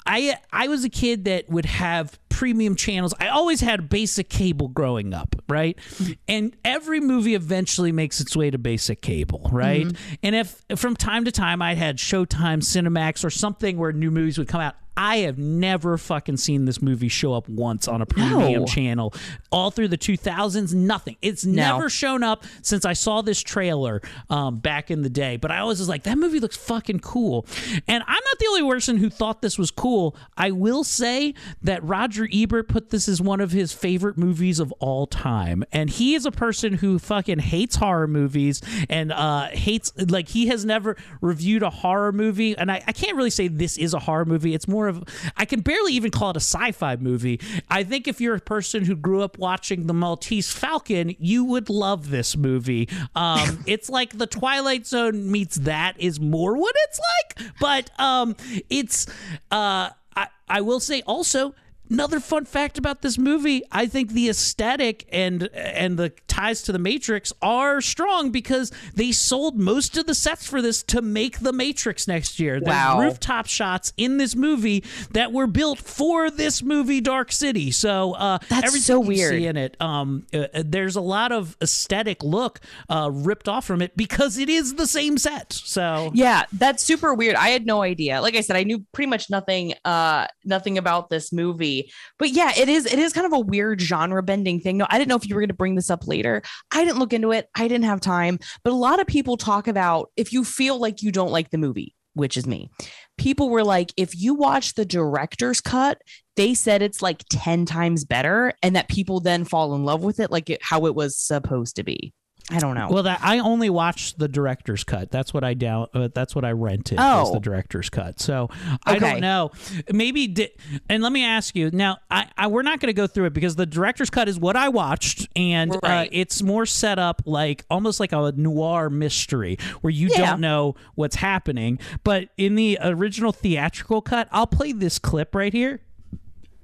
[0.07, 3.13] I I was a kid that would have premium channels.
[3.21, 5.79] I always had basic cable growing up, right?
[6.27, 9.87] And every movie eventually makes its way to basic cable, right?
[10.23, 14.39] And if from time to time I had Showtime, Cinemax, or something where new movies
[14.39, 18.07] would come out, I have never fucking seen this movie show up once on a
[18.07, 18.67] premium No.
[18.67, 19.15] channel.
[19.51, 21.17] All through the 2000s, nothing.
[21.23, 25.39] It's never shown up since I saw this trailer um, back in the day.
[25.39, 27.47] But I always was like, that movie looks fucking cool.
[27.89, 30.17] And I'm not the only person who thought this was cool.
[30.37, 31.33] I will say
[31.63, 35.65] that Roger Ebert put this as one of his favorite movies of all time.
[35.73, 40.49] And he is a person who fucking hates horror movies and uh, hates, like, he
[40.49, 42.57] has never reviewed a horror movie.
[42.57, 44.55] And I, I can't really say this is a horror movie.
[44.55, 45.03] It's more of,
[45.37, 47.41] I can barely even call it a sci fi movie.
[47.69, 51.69] I think if you're a person who grew up watching The Maltese Falcon, you would
[51.69, 52.89] love this movie.
[53.15, 57.53] Um, it's like The Twilight Zone meets that is more what it's like.
[57.61, 58.37] But um,
[58.69, 59.07] it's,
[59.51, 61.55] uh, I, I will say also,
[61.91, 66.73] Another fun fact about this movie, I think the aesthetic and and the ties to
[66.73, 71.41] the Matrix are strong because they sold most of the sets for this to make
[71.41, 72.61] the Matrix next year.
[72.61, 73.01] There's Wow.
[73.01, 77.71] rooftop shots in this movie that were built for this movie, Dark City.
[77.73, 79.31] So uh, That's everything so you weird.
[79.33, 83.65] see in it, um, uh, uh, there's a lot of aesthetic look uh, ripped off
[83.67, 85.53] from it because it is the same set.
[85.53, 87.35] So Yeah, that's super weird.
[87.35, 88.21] I had no idea.
[88.23, 91.80] Like I said, I knew pretty much nothing uh nothing about this movie.
[92.19, 94.77] But yeah, it is it is kind of a weird genre bending thing.
[94.77, 96.43] No, I didn't know if you were going to bring this up later.
[96.73, 97.49] I didn't look into it.
[97.55, 98.39] I didn't have time.
[98.65, 101.59] But a lot of people talk about if you feel like you don't like the
[101.59, 102.71] movie, which is me.
[103.19, 106.01] People were like if you watch the director's cut,
[106.37, 110.21] they said it's like 10 times better and that people then fall in love with
[110.21, 112.13] it like it, how it was supposed to be.
[112.51, 112.89] I don't know.
[112.91, 115.11] Well, that I only watched the director's cut.
[115.11, 115.87] That's what I down.
[115.95, 116.99] Uh, that's what I rented.
[117.01, 117.21] Oh.
[117.23, 118.21] was the director's cut.
[118.21, 118.49] So
[118.85, 119.51] I don't know.
[119.93, 120.27] Maybe.
[120.27, 120.53] Di-
[120.89, 121.99] and let me ask you now.
[122.11, 124.57] I, I we're not going to go through it because the director's cut is what
[124.57, 129.91] I watched, and uh, it's more set up like almost like a noir mystery where
[129.93, 130.31] you Yeah.
[130.31, 131.79] don't know what's happening.
[132.05, 135.81] But in the original theatrical cut, I'll play this clip right here.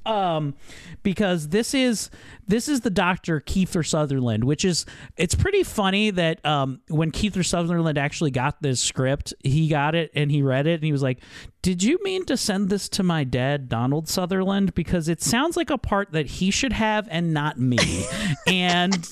[0.07, 0.55] Um,
[1.03, 2.11] because this is
[2.47, 4.87] this is the Doctor Kiefer Sutherland, which is
[5.17, 10.11] it's pretty funny that um, when Kiefer Sutherland actually got this script, he got it
[10.15, 11.19] and he read it and he was like,
[11.63, 14.75] "Did you mean to send this to my dad, Donald Sutherland?
[14.75, 18.07] Because it sounds like a part that he should have and not me."
[18.47, 19.09] and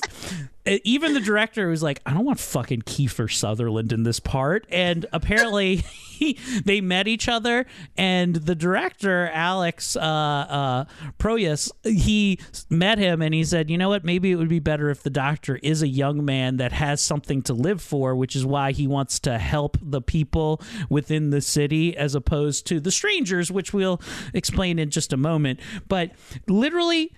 [0.66, 5.06] even the director was like, "I don't want fucking Kiefer Sutherland in this part," and
[5.12, 5.84] apparently.
[6.14, 10.84] He, they met each other, and the director Alex uh, uh,
[11.18, 12.38] Proyas he
[12.70, 14.04] met him, and he said, "You know what?
[14.04, 17.42] Maybe it would be better if the doctor is a young man that has something
[17.42, 21.96] to live for, which is why he wants to help the people within the city
[21.96, 24.00] as opposed to the strangers, which we'll
[24.32, 25.58] explain in just a moment."
[25.88, 26.12] But
[26.46, 27.12] literally,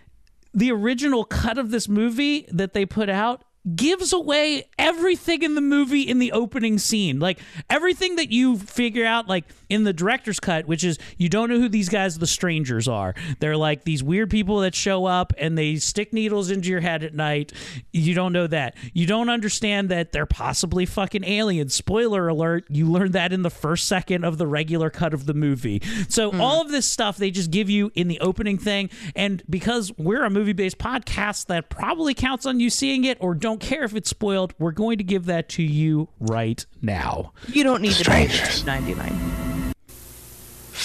[0.57, 3.45] the original cut of this movie that they put out
[3.75, 7.21] gives away everything in the movie in the opening scene.
[7.21, 7.39] Like
[7.69, 11.59] everything that you figure out like in the director's cut, which is you don't know
[11.59, 13.15] who these guys, the strangers, are.
[13.41, 17.03] They're like these weird people that show up and they stick needles into your head
[17.03, 17.53] at night.
[17.93, 18.77] You don't know that.
[18.93, 21.75] You don't understand that they're possibly fucking aliens.
[21.75, 25.35] Spoiler alert, you learn that in the first second of the regular cut of the
[25.35, 25.83] movie.
[26.09, 26.41] So mm.
[26.41, 28.91] all of this stuff they just give you in the opening thing.
[29.15, 33.35] And because we're a movie based podcast that probably counts on you seeing it or
[33.35, 37.33] don't care if it's spoiled, we're going to give that to you right now.
[37.49, 38.29] You don't need to pay
[38.65, 39.66] 99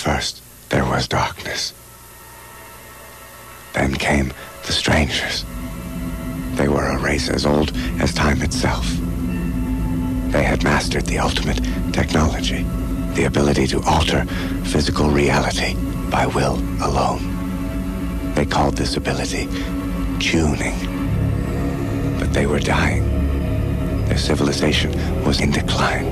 [0.02, 1.74] First, there was darkness.
[3.74, 4.34] Then came
[4.66, 5.46] the strangers.
[6.56, 8.84] They were a race as old as time itself.
[10.32, 11.62] They had mastered the ultimate
[11.94, 12.64] technology,
[13.14, 14.26] the ability to alter
[14.66, 15.76] physical reality
[16.10, 18.34] by will alone.
[18.34, 19.48] They called this ability
[20.18, 20.80] tuning.
[22.18, 23.06] But they were dying.
[24.08, 24.92] Their civilization
[25.24, 26.06] was in decline.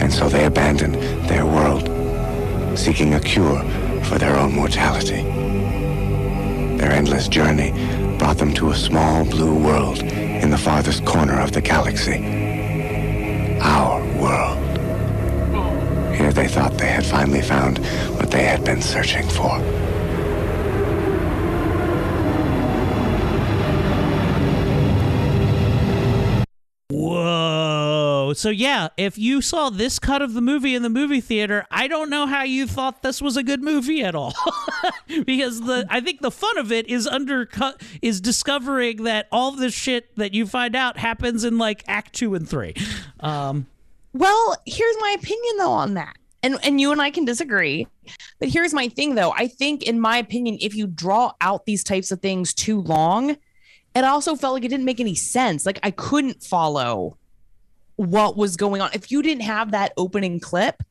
[0.00, 0.94] And so they abandoned
[1.28, 1.95] their world
[2.76, 3.60] seeking a cure
[4.04, 5.22] for their own mortality.
[6.76, 7.72] Their endless journey
[8.18, 13.58] brought them to a small blue world in the farthest corner of the galaxy.
[13.60, 14.62] Our world.
[16.14, 17.78] Here they thought they had finally found
[18.16, 19.85] what they had been searching for.
[28.32, 31.88] So, yeah, if you saw this cut of the movie in the movie theater, I
[31.88, 34.34] don't know how you thought this was a good movie at all.
[35.26, 39.74] because the I think the fun of it is undercut is discovering that all this
[39.74, 42.74] shit that you find out happens in like act 2 and 3.
[43.20, 43.66] Um
[44.12, 46.16] Well, here's my opinion though on that.
[46.42, 47.86] And and you and I can disagree.
[48.38, 49.32] But here's my thing though.
[49.32, 53.36] I think in my opinion if you draw out these types of things too long,
[53.94, 55.66] it also felt like it didn't make any sense.
[55.66, 57.16] Like I couldn't follow
[57.96, 58.90] what was going on.
[58.92, 60.82] If you didn't have that opening clip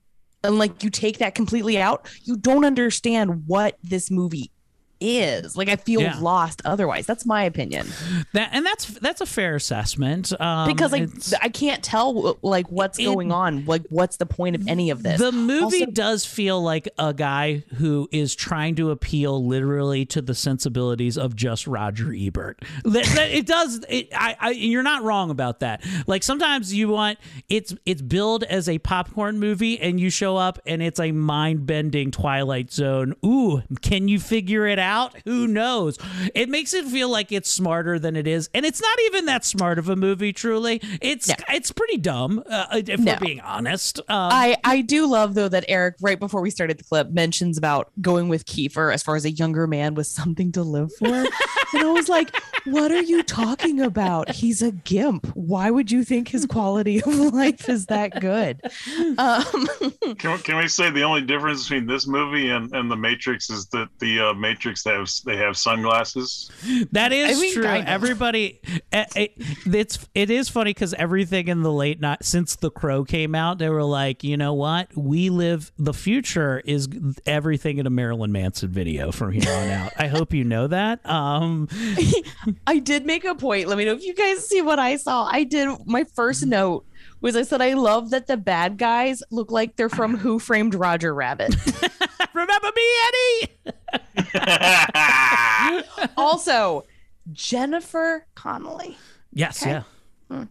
[0.43, 4.51] and like you take that completely out, you don't understand what this movie
[4.99, 5.55] is.
[5.57, 6.17] Like I feel Yeah.
[6.19, 7.05] lost otherwise.
[7.05, 7.87] That's my opinion.
[8.33, 10.31] that and that's that's a fair assessment.
[10.39, 11.09] Um, because like
[11.41, 13.65] I can't tell like what's going on.
[13.65, 15.19] Like what's the point of any of this?
[15.19, 20.21] The movie Also- does feel like a guy who is trying to appeal literally to
[20.21, 22.63] the sensibilities of just Roger Ebert.
[22.83, 23.81] That, that- it does.
[23.89, 25.83] It, I, I, you're not wrong about that.
[26.07, 27.19] Like sometimes you want
[27.49, 31.65] it's it's billed as a popcorn movie, and you show up and it's a mind
[31.65, 33.15] bending Twilight Zone.
[33.25, 34.84] Ooh, can you figure it out?
[35.25, 35.97] Who knows?
[36.33, 39.43] It makes it feel like it's smarter than it is, and it's not even that
[39.45, 40.33] smart of a movie.
[40.33, 42.43] Truly, it's it's pretty dumb.
[42.49, 43.13] Uh, if No.
[43.13, 43.99] we're being honest.
[43.99, 47.57] Um, I I do love though that Erik right before we started the clip mentions
[47.57, 51.07] about going with Kiefer as far as a younger man with something to live for,
[51.13, 51.27] and
[51.73, 54.31] I was like, "What are you talking about?
[54.31, 55.27] He's a gimp.
[55.35, 58.61] Why would you think his quality of life is that good?"
[59.17, 59.67] Um,
[60.17, 63.67] Can, can we say the only difference between this movie and, and the Matrix is
[63.67, 66.51] that the uh, Matrix they have they have sunglasses?
[66.91, 67.63] That is I mean, true.
[67.63, 67.87] kind.
[67.87, 68.61] Everybody,
[68.91, 69.27] eh, eh,
[69.65, 73.57] it's it is funny because everything in the late night since The Crow came out,
[73.57, 74.95] they were like, you know what?
[74.95, 76.87] We live the future is
[77.25, 79.93] everything in a Marilyn Manson video from here on out.
[79.97, 81.05] I hope you know that.
[81.09, 81.67] Um,
[82.67, 83.67] I did make a point.
[83.67, 85.25] Let me know if you guys see what I saw.
[85.25, 86.85] I did my first note
[87.21, 90.75] was I said I love that the bad guys look like they're from Who Framed
[90.75, 91.55] Roger Rabbit.
[92.33, 93.53] remember me, Eddie?
[96.17, 96.85] also,
[97.31, 98.97] Jennifer Connelly.
[99.33, 99.71] yes, Okay.
[99.71, 99.83] yeah.
[100.29, 100.43] Hmm.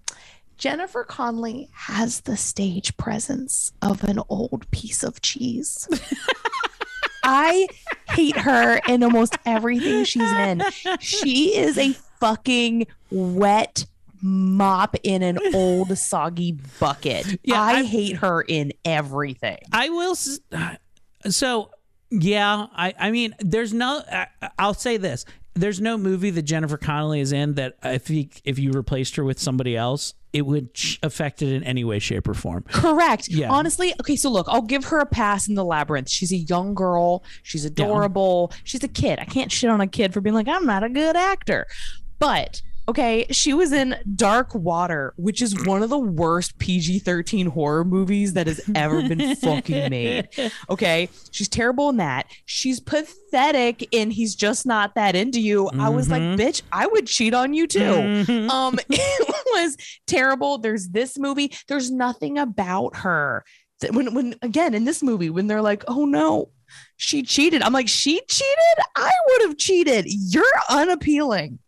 [0.56, 5.88] Jennifer Connelly has the stage presence of an old piece of cheese.
[7.24, 7.66] I
[8.10, 10.62] hate her in almost everything she's in.
[11.00, 13.86] She is a fucking wet
[14.22, 17.40] mop in an old soggy bucket.
[17.42, 19.58] Yeah, I I'm- hate her in everything.
[19.72, 20.12] I will.
[20.12, 20.76] s- uh,
[21.30, 21.70] So
[22.20, 24.02] Yeah, I, I mean, there's no.
[24.10, 24.26] I,
[24.58, 28.58] I'll say this: there's no movie that Jennifer Connelly is in that if you if
[28.58, 32.28] you replaced her with somebody else, it would ch- affect it in any way, shape,
[32.28, 32.64] or form.
[32.68, 33.28] Correct.
[33.28, 33.50] Yeah.
[33.50, 36.10] Honestly, okay, so look, I'll give her a pass in the labyrinth.
[36.10, 37.22] She's a young girl.
[37.42, 38.52] She's adorable.
[38.64, 39.20] She's a kid.
[39.20, 41.66] I can't shit on a kid for being like, I'm not a good actor.
[42.18, 47.46] But okay, she was in Dark Water, which is one of the worst PG 13
[47.46, 50.28] horror movies that has ever been fucking made.
[50.68, 51.08] Okay.
[51.30, 52.26] She's terrible in that.
[52.44, 55.68] She's pathetic in He's Just Not That Into You.
[55.78, 56.38] I was like, Mhm.
[56.38, 57.78] bitch, I would cheat on you too.
[57.80, 58.48] Mhm.
[58.50, 59.76] Um, it was
[60.06, 60.58] terrible.
[60.58, 61.52] There's this movie.
[61.68, 63.44] There's nothing about her.
[63.80, 66.50] that- When, when again in this movie, when they're like, "Oh no,
[66.96, 68.84] she cheated," I'm like, "She cheated?
[68.96, 70.06] I would have cheated.
[70.08, 71.58] You're unappealing."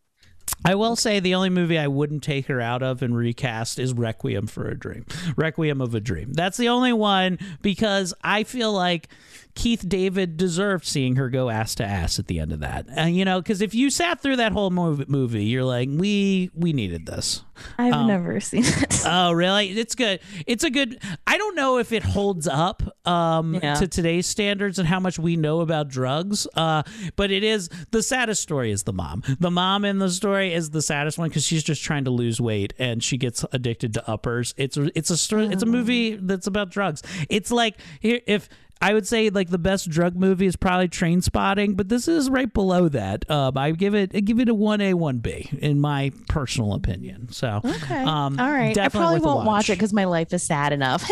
[0.66, 3.92] I will say the only movie I wouldn't take her out of and recast is
[3.92, 5.06] Requiem for a Dream.
[5.36, 6.32] Requiem of a Dream.
[6.32, 9.08] That's the only one because I feel like
[9.56, 12.86] Keith David deserved seeing her go ass to ass at the end of that.
[12.88, 16.72] And you know, because if you sat through that whole movie, you're like, we we
[16.72, 17.42] needed this.
[17.78, 19.02] I've Um, never seen it.
[19.08, 19.70] Oh, really?
[19.70, 20.20] It's good.
[20.46, 21.00] It's a good.
[21.26, 23.74] I don't know if it holds up um, Yeah.
[23.76, 26.46] to today's standards and how much we know about drugs.
[26.54, 26.82] Uh,
[27.16, 29.22] but it is the saddest story is the mom.
[29.38, 32.40] The mom in the story is the saddest one because she's just trying to lose
[32.40, 34.52] weight and she gets addicted to uppers.
[34.58, 35.46] It's a, it's a story.
[35.46, 37.02] It's a movie that's about drugs.
[37.30, 38.48] It's like here if.
[38.80, 42.52] I would say like the best drug movie is probably Trainspotting, but this is right
[42.52, 43.28] below that.
[43.30, 46.74] Um, I give it I give it a one A one B in my personal
[46.74, 47.32] opinion.
[47.32, 48.02] So Okay.
[48.02, 48.76] um, All right.
[48.76, 51.04] I probably won't watch it because my life is sad enough.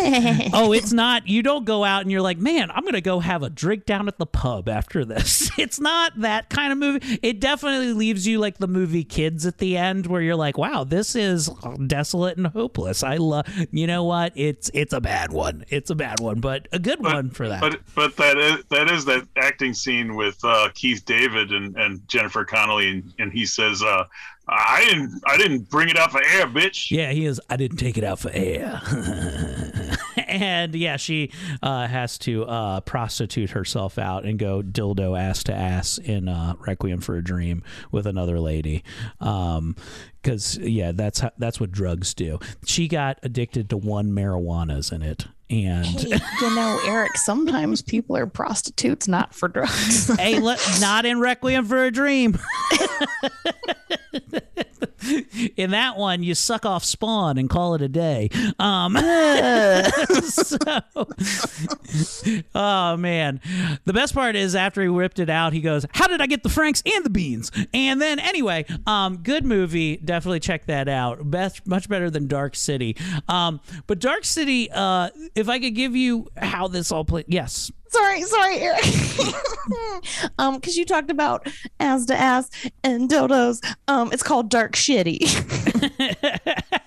[0.52, 1.26] oh, it's not.
[1.26, 4.08] You don't go out and you're like, man, I'm gonna go have a drink down
[4.08, 5.50] at the pub after this.
[5.64, 7.18] It's not that kind of movie.
[7.22, 10.84] It definitely leaves you like the movie Kids at the end, where you're like, wow,
[10.84, 11.48] this is
[11.86, 13.02] desolate and hopeless.
[13.02, 13.46] I love.
[13.70, 14.32] You know what?
[14.36, 15.64] It's it's a bad one.
[15.70, 17.53] It's a bad one, but a good one for that.
[17.60, 22.06] But but that is that is that acting scene with uh, Keith David and, and
[22.08, 24.04] Jennifer Connelly, and, and he says, uh,
[24.48, 27.40] "I didn't I didn't bring it out for air, bitch." Yeah, he is.
[27.48, 28.80] I didn't take it out for air.
[30.26, 31.30] and yeah, she
[31.62, 36.54] uh, has to uh, prostitute herself out and go dildo ass to ass in uh,
[36.58, 38.82] Requiem for a Dream with another lady.
[39.20, 39.76] Um,
[40.24, 42.38] because yeah, that's how, that's what drugs do.
[42.64, 48.16] She got addicted to one marijuana's in it, and Hey, you know, Erik, sometimes people
[48.16, 50.14] are prostitutes not for drugs.
[50.16, 52.38] hey, let, not in Requiem for a Dream.
[55.56, 58.28] in that one, you suck off spawn and call it a day.
[58.58, 58.96] Um,
[60.24, 60.58] so,
[62.54, 63.40] oh man,
[63.84, 66.42] the best part is after he ripped it out, he goes, "How did I get
[66.42, 69.96] the franks and the beans?" And then anyway, um, good movie.
[69.96, 71.30] Definitely check that out.
[71.30, 72.96] Best, much better than Dark City.
[73.28, 77.70] Um, but Dark City, uh, if I could give you how this all played, yes.
[77.94, 78.84] Sorry, sorry, Erik.
[80.38, 81.46] um, because you talked about
[81.78, 82.50] ass to ass
[82.82, 83.60] and dodos.
[83.86, 85.20] Um, it's called Dark Shitty.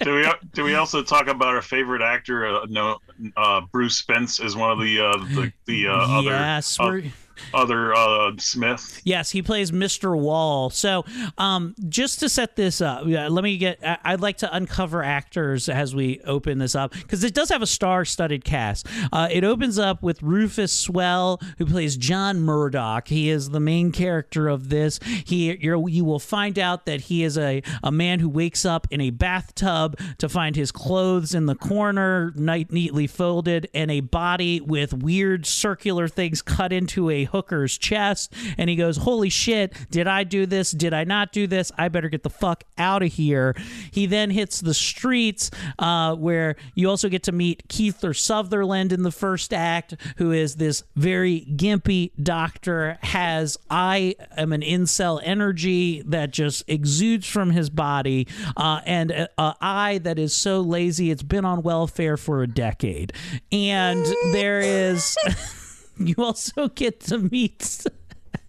[0.00, 0.24] Do we
[0.54, 2.46] do we also talk about our favorite actor?
[2.46, 2.98] Uh, no,
[3.36, 7.10] uh, Bruce Spence is one of the uh, the the uh, Yes, other we're- uh,
[7.54, 9.00] other uh, Smith.
[9.04, 10.18] Yes, he plays Mr.
[10.18, 10.70] Wall.
[10.70, 11.04] So,
[11.38, 13.78] um, just to set this up, let me get.
[13.82, 17.66] I'd like to uncover actors as we open this up because it does have a
[17.66, 18.86] star-studded cast.
[19.12, 23.08] Uh, it opens up with Rufus Sewell, who plays John Murdoch.
[23.08, 24.98] He is the main character of this.
[25.24, 29.00] He, you will find out that he is a a man who wakes up in
[29.00, 34.60] a bathtub to find his clothes in the corner, night neatly folded, and a body
[34.60, 38.32] with weird circular things cut into a hooker's chest.
[38.58, 40.70] And he goes, Holy shit, did I do this?
[40.70, 41.70] Did I not do this?
[41.76, 43.54] I better get the fuck out of here.
[43.90, 49.02] He then hits the streets uh, where you also get to meet Kiefer Sutherland in
[49.02, 56.02] the first act, who is this very gimpy doctor, has I am an incel energy
[56.06, 61.10] that just exudes from his body, uh, and a, a eye that is so lazy
[61.10, 63.12] it's been on welfare for a decade.
[63.52, 65.16] And there is.
[66.06, 67.84] you also get to meet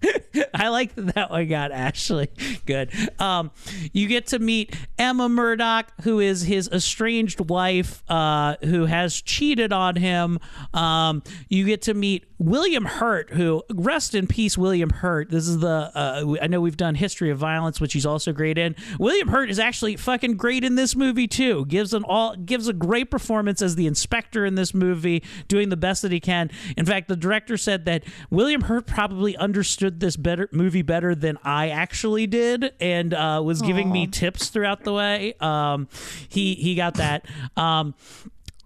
[0.54, 2.30] I like that that one got Ashley.
[2.66, 2.92] Good.
[3.20, 3.52] Um,
[3.94, 9.74] you get to meet Emma Murdoch, who is his estranged wife, uh, who has cheated
[9.74, 10.40] on him.
[10.74, 15.32] Um, you get to meet William Hurt, who rest in peace, William Hurt.
[15.32, 18.58] This is the uh, I know we've done History of Violence, which he's also great
[18.60, 18.76] in.
[19.00, 21.66] William Hurt is actually fucking great in this movie too.
[21.66, 25.78] Gives an all gives a great performance as the inspector in this movie, doing the
[25.78, 26.52] best that he can.
[26.78, 31.40] In fact, the director said that William Hurt probably understood this better movie better than
[31.44, 35.34] I actually did, and uh, was giving me tips throughout the way.
[35.40, 35.88] Um,
[36.30, 37.26] he he got that.
[37.56, 37.96] Um,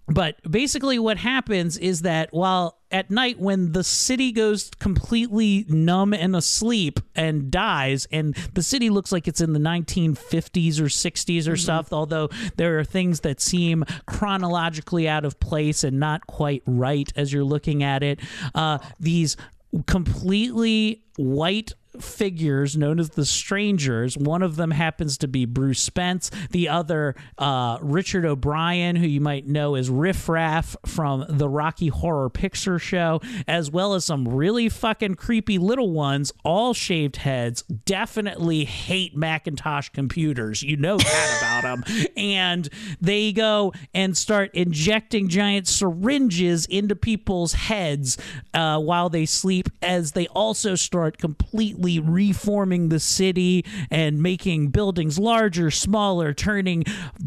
[0.07, 6.13] but basically, what happens is that while at night, when the city goes completely numb
[6.13, 11.47] and asleep and dies, and the city looks like it's in the 1950s or 60s
[11.47, 16.63] or stuff, although there are things that seem chronologically out of place and not quite
[16.65, 18.19] right as you're looking at it.
[18.53, 19.37] Uh, these
[19.85, 24.17] completely white figures known as the strangers.
[24.17, 26.31] One of them happens to be bruce spence.
[26.51, 31.87] The other uh, richard o'brien who you might know as riff raff from the rocky
[31.87, 37.63] horror picture show as well as some really fucking creepy little ones all shaved heads
[37.85, 40.63] definitely hate macintosh computers.
[40.63, 42.69] You know that about them and
[42.99, 48.17] they go and start injecting giant syringes into people's heads
[48.53, 55.17] uh, while they sleep as they also start completely reforming the city and making buildings
[55.17, 56.84] larger, smaller, turning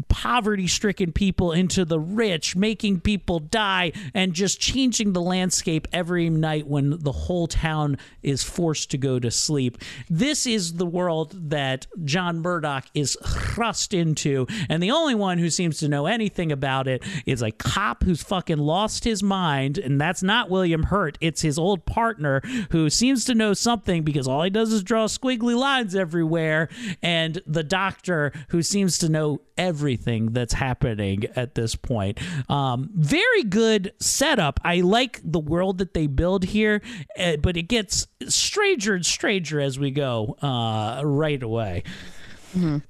[0.07, 6.29] poverty stricken people into the rich, making people die, and just changing the landscape every
[6.29, 9.77] night when the whole town is forced to go to sleep.
[10.09, 15.49] This is the world that John Murdoch is thrust into, and the only one who
[15.49, 19.99] seems to know anything about it is a cop who's fucking lost his mind, and
[19.99, 21.17] that's not William Hurt.
[21.21, 22.41] It's his old partner
[22.71, 26.69] who seems to know something because all he does is draw squiggly lines everywhere,
[27.01, 32.19] and the doctor who seems to know everything that's happening at this point.
[32.49, 34.59] Um, very good setup.
[34.63, 36.81] I like the world that they build here,
[37.19, 41.83] uh, but it gets stranger and stranger as we go uh, right away.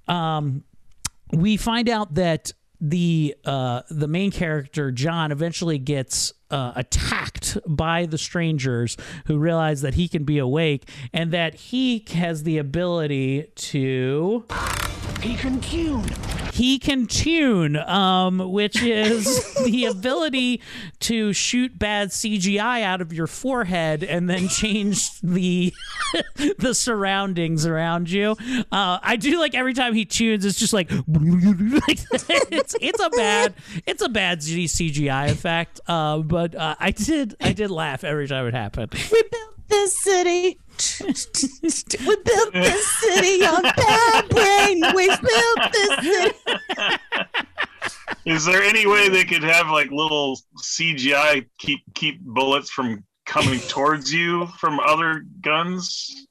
[0.08, 0.64] Um,
[1.32, 8.06] we find out that the uh, the main character John eventually gets uh, attacked by
[8.06, 13.48] the strangers who realize that he can be awake and that he has the ability
[13.56, 14.46] to
[15.22, 16.06] He can tune.
[16.54, 20.62] he can tune, um, which is the ability
[21.02, 25.74] to shoot bad CGI out of your forehead and then change the
[26.60, 28.36] the surroundings around you.
[28.72, 33.54] Uh, I do like every time he tunes, it's just like it's it's a bad
[33.88, 35.80] it's a bad CGI effect.
[35.88, 38.94] Uh, but uh, I did I did laugh every time it happened.
[38.94, 40.60] We built this city.
[41.02, 44.84] We built this city on bad brain.
[44.96, 46.38] We built this city.
[48.26, 53.60] Is there any way they could have like little CGI keep keep bullets from coming
[53.60, 56.28] towards you from other guns?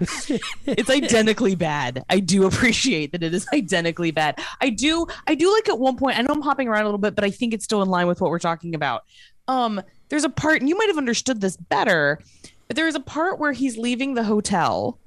[0.00, 2.04] it's identically bad.
[2.08, 4.40] I do appreciate that it is identically bad.
[4.60, 6.98] I do I do like at one point, I know I'm hopping around a little
[6.98, 9.04] bit, but I think it's still in line with what we're talking about.
[9.48, 9.80] Um,
[10.10, 12.20] there's a part, and you might have understood this better,
[12.68, 14.98] but there's a part where he's leaving the hotel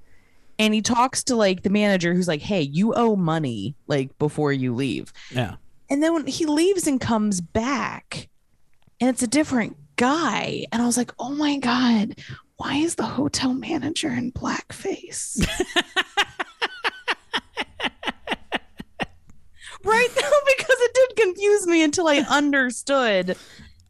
[0.59, 4.51] and he talks to like the manager who's like, Hey, you owe money like before
[4.51, 5.13] you leave.
[5.31, 5.55] Yeah.
[5.89, 8.29] And then when he leaves and comes back,
[9.01, 10.65] and it's a different guy.
[10.71, 12.15] And I was like, oh my God,
[12.57, 15.39] why is the hotel manager in blackface?
[19.83, 23.35] right now, because it did confuse me until I understood.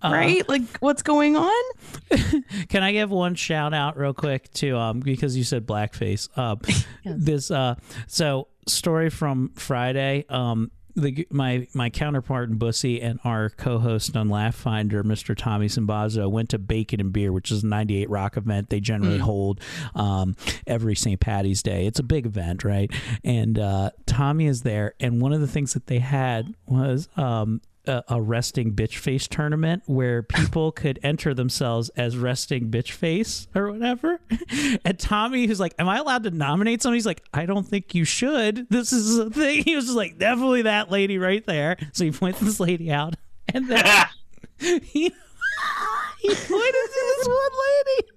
[0.02, 0.14] Uh-huh.
[0.16, 0.48] right?
[0.50, 1.64] Like what's going on?
[2.70, 6.36] Can I give one shout out real quick to um because you said blackface.
[6.38, 6.60] Um
[7.06, 7.76] this uh
[8.08, 10.26] so story from Friday.
[10.30, 15.34] Um the my my counterpart in Bussy and our co-host on Laugh Finder, Mr.
[15.38, 19.18] Tommy Simbazo, went to Bacon and Beer, which is a '98 rock event they generally
[19.18, 19.22] Mm.
[19.22, 19.62] hold
[19.96, 20.36] um,
[20.68, 21.18] every St.
[21.18, 21.86] Patty's Day.
[21.88, 22.92] It's a big event, right?
[23.24, 27.62] And uh, Tommy is there, and one of the things that they had was um,
[27.88, 33.48] a, a resting bitch face tournament where people could enter themselves as resting bitch face
[33.56, 34.20] or whatever.
[34.84, 37.94] And Tommy, who's like, "Am I allowed to nominate somebody?" He's like, "I don't think
[37.96, 38.68] you should.
[38.70, 42.12] This is a thing." He was just like, "Definitely that lady right there." So he
[42.12, 43.16] points this lady out,
[43.54, 43.86] and then
[44.60, 45.12] he
[46.20, 47.52] he pointed to this one
[47.88, 48.08] lady.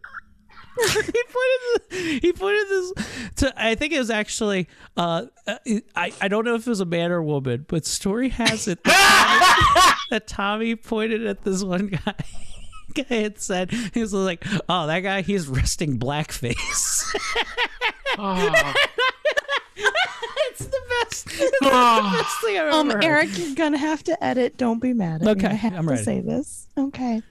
[0.94, 2.92] he pointed this, he pointed this
[3.36, 5.26] to I think it was actually uh
[5.96, 8.82] I, I don't know if it was a man or woman, but story has it
[8.84, 12.14] that Tommy, that Tommy pointed at this one guy.
[12.94, 17.12] Guy had said he was like, "Oh, that guy, he's resting blackface."
[19.74, 21.26] it's the best.
[21.26, 23.04] It's the best thing I've Um, ever heard.
[23.04, 24.56] Erik, you're gonna have to edit.
[24.56, 25.30] Don't be mad at me.
[25.32, 26.02] Okay, I have I'm to ready.
[26.04, 26.66] say this.
[26.78, 27.22] Okay.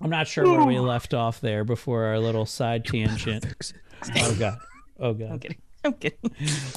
[0.00, 3.72] I'm not sure where we left off there before our little side tangent.
[4.16, 4.58] Oh god.
[5.00, 5.30] Oh god.
[5.30, 5.58] I'm kidding.
[5.84, 6.30] I'm kidding.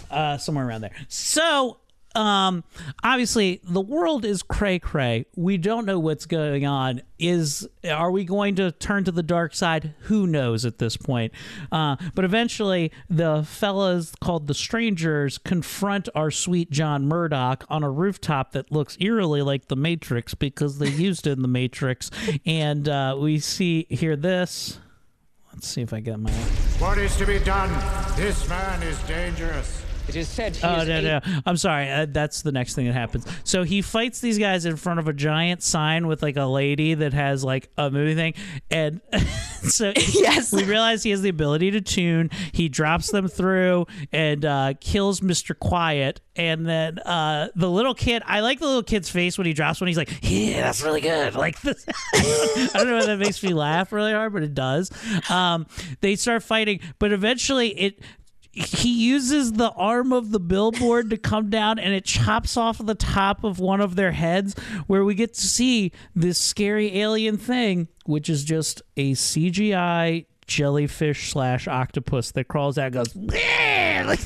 [0.10, 0.96] Uh, somewhere around there.
[1.08, 1.80] So
[2.18, 2.64] um,
[3.04, 5.26] obviously the world is cray cray.
[5.36, 7.04] We don't know what's going on.
[7.20, 9.94] Is are we going to turn to the dark side?
[10.02, 11.32] Who knows at this point?
[11.72, 17.90] Uh, but eventually, the fellas called the Strangers confront our sweet John Murdoch on a
[17.90, 22.10] rooftop that looks eerily like the Matrix because they used it in the Matrix,
[22.46, 24.80] and uh, we see hear this.
[25.54, 26.32] Let's see if I get my.
[26.80, 27.70] What is to be done?
[28.16, 29.87] This man is dangerous.
[30.08, 31.20] It is said Oh is no, a- no!
[31.46, 31.92] I'm sorry.
[31.92, 33.26] Uh, that's the next thing that happens.
[33.44, 36.94] So he fights these guys in front of a giant sign with like a lady
[36.94, 38.34] that has like a movie thing,
[38.72, 39.02] and
[39.64, 42.30] so yes, we realize he has the ability to tune.
[42.54, 48.24] He drops them through and uh, kills Mister Quick, and then uh, the little kid.
[48.26, 49.88] I like the little kid's face when he drops one.
[49.88, 51.86] He's like, "Yeah, that's really good." Like this.
[52.16, 54.90] I don't know if that makes me laugh really hard, but it does.
[55.30, 55.68] Um,
[56.02, 58.00] they start fighting, but eventually it
[58.58, 62.96] he uses the arm of the billboard to come down and it chops off the
[62.96, 64.56] top of one of their heads
[64.88, 71.32] where we get to see this scary alien thing which is just a cgi jellyfish
[71.32, 73.16] slash octopus that crawls out and goes
[74.08, 74.20] like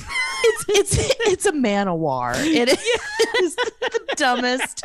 [0.44, 2.34] it's it's it's a manowar.
[2.36, 3.02] It is
[3.56, 4.84] the dumbest.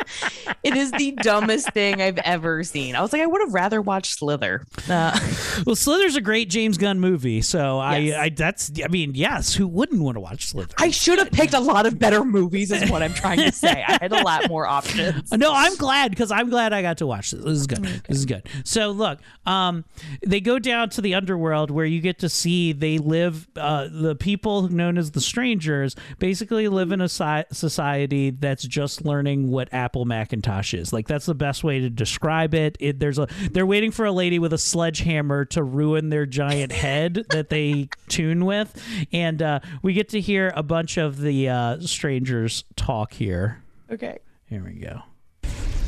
[0.63, 2.97] It is the dumbest thing I've ever seen.
[2.97, 4.65] I was like, I would have rather watched Slither.
[4.91, 5.19] Uh,
[5.65, 8.17] well slither's a great james gunn movie so Yes.
[8.17, 11.31] I, I that's i mean yes who wouldn't want to watch slither I should have
[11.31, 13.85] picked a lot of better movies, is what I'm trying to say.
[13.87, 15.33] I had a lot more options.
[15.37, 17.43] No, I'm glad because I'm glad I got to watch this.
[17.45, 17.85] This is good.
[17.85, 18.49] This is good.
[18.65, 19.85] So look, um,
[20.27, 23.49] they go down to the underworld where you get to see they live.
[23.57, 29.51] Uh, the people known as the strangers basically live in a society that's just learning
[29.51, 30.93] what Apple Macintosh is.
[30.93, 32.77] Like that's the best way to describe it.
[32.79, 33.01] it.
[33.01, 37.27] There's a they're waiting for a lady with a sledgehammer to ruin their giant head
[37.31, 38.81] that they tune with,
[39.13, 43.63] and uh, we get to hear a bunch of the uh, strangers talk here.
[43.91, 44.19] Okay.
[44.49, 45.03] Here we go.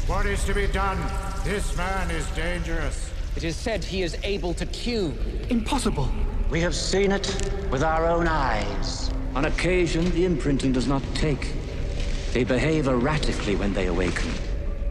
[0.08, 0.98] What is to be done?
[1.44, 3.12] This man is dangerous.
[3.36, 5.16] It is said he is able to tune.
[5.48, 6.10] Impossible.
[6.50, 9.12] We have seen it with our own eyes.
[9.36, 11.52] On occasion, the imprinting does not take.
[12.32, 14.30] They behave erratically when they awaken.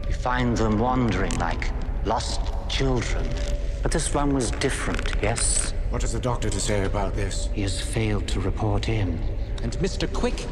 [0.06, 1.70] We find them wandering like
[2.04, 3.28] lost children.
[3.82, 5.72] But this one was different, yes?
[5.90, 7.48] What has the doctor to say about this?
[7.52, 9.22] He has failed to report in.
[9.62, 10.12] And Mr.
[10.12, 10.44] Quick?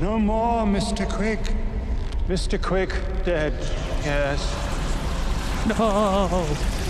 [0.00, 1.10] No more, Mr.
[1.10, 1.40] Quick.
[2.28, 2.60] Mr.
[2.62, 2.90] Quick
[3.24, 3.54] dead.
[4.04, 4.40] Yes.
[5.66, 6.83] No.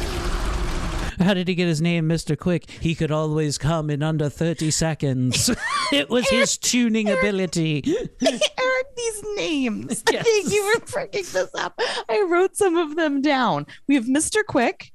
[1.19, 2.39] How did he get his name, Mr.
[2.39, 2.70] Quick?
[2.70, 5.51] He could always come in under 30 seconds.
[5.93, 7.82] it was his tuning ability.
[8.23, 10.03] Erik, these names.
[10.07, 11.78] Thank you for bringing this up.
[12.09, 13.66] I wrote some of them down.
[13.86, 14.45] We have Mr.
[14.47, 14.93] Quick,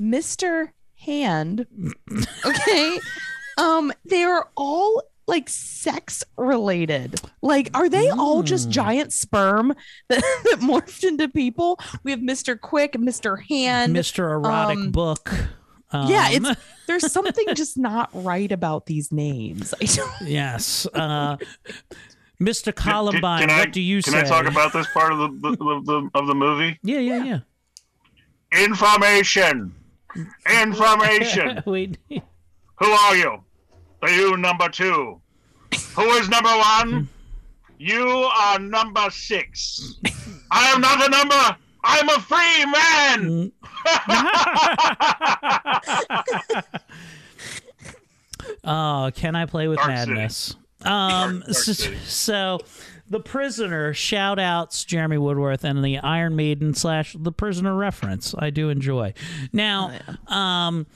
[0.00, 0.70] Mr.
[0.96, 1.66] Hand.
[2.44, 2.98] Okay.
[3.58, 7.18] um, they are all like sex related.
[7.40, 9.68] Like, are they all just giant sperm
[10.08, 11.78] that, that morphed into people?
[12.02, 12.60] We have Mr.
[12.60, 13.42] Quick, Mr.
[13.48, 14.30] Hand, Mr.
[14.32, 15.30] Erotic um, Book.
[15.92, 19.72] yeah, Um, it's there's something just not right about these names.
[20.22, 20.86] Yes.
[20.92, 21.36] Uh,
[22.40, 22.74] Mr.
[22.74, 24.22] Columbine, Can I- what do you can say?
[24.22, 26.78] Can I talk about this part of the, the, the, the of the movie?
[26.82, 27.38] Yeah, yeah, yeah.
[28.64, 29.74] Information.
[30.50, 31.62] Information.
[31.66, 31.98] Wait.
[32.08, 33.44] Who are you?
[34.02, 35.20] Are you number two?
[35.94, 37.08] Who is number one?
[37.78, 39.94] You are number six.
[40.50, 41.56] I am not a number.
[41.84, 43.52] I'm a free man.
[48.64, 50.12] Oh, can I play with Dark City.
[50.12, 50.56] madness?
[50.82, 51.72] Um, Dark so,
[52.06, 52.58] so
[53.08, 58.34] the prisoner shout outs Jeremy Woodworth and the Iron Maiden slash the prisoner reference.
[58.38, 59.12] I do enjoy.
[59.52, 60.86] Now, um,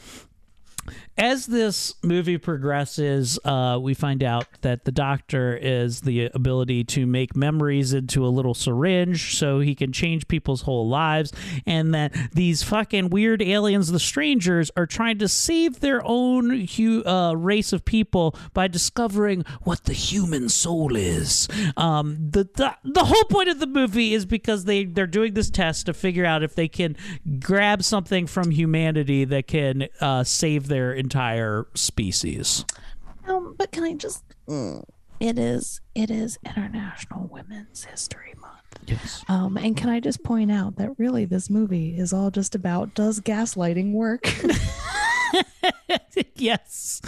[1.16, 7.06] as this movie progresses, uh, we find out that the doctor is the ability to
[7.06, 11.32] make memories into a little syringe so he can change people's whole lives,
[11.66, 17.04] and that these fucking weird aliens, the strangers, are trying to save their own hu-
[17.04, 21.48] uh, race of people by discovering what the human soul is.
[21.76, 25.50] Um, the, the the whole point of the movie is because they they're doing this
[25.50, 26.96] test to figure out if they can
[27.38, 32.64] grab something from humanity that can uh, save their entire species.
[33.28, 34.24] Um, but can I just?
[34.48, 34.82] mm,
[35.20, 35.80] It is.
[35.94, 38.43] It is International Women's History Month.
[38.86, 39.24] Yes.
[39.28, 42.94] Um, and can I just point out that really this movie is all just about
[42.94, 44.28] does gaslighting work?
[46.34, 47.00] yes.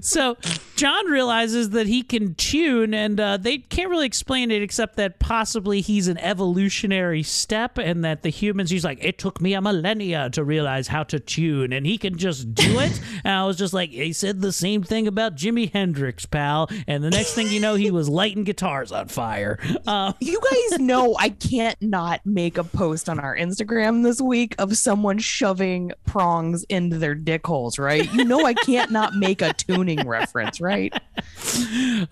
[0.00, 0.36] So
[0.76, 5.18] John realizes that he can tune, and uh, they can't really explain it except that
[5.18, 9.60] possibly he's an evolutionary step, and that the humans, he's like, it took me a
[9.60, 13.00] millennia to realize how to tune, and he can just do it.
[13.24, 16.68] and I was just like, he said the same thing about Jimi Hendrix, pal.
[16.86, 19.58] And the next thing you know, he was lighting guitars on fire.
[19.86, 24.54] Uh, You guys know I can't not make a post on our Instagram this week
[24.58, 28.12] of someone shoving prongs into their dick holes, right?
[28.12, 30.92] You know I can't not make a tuning reference, right?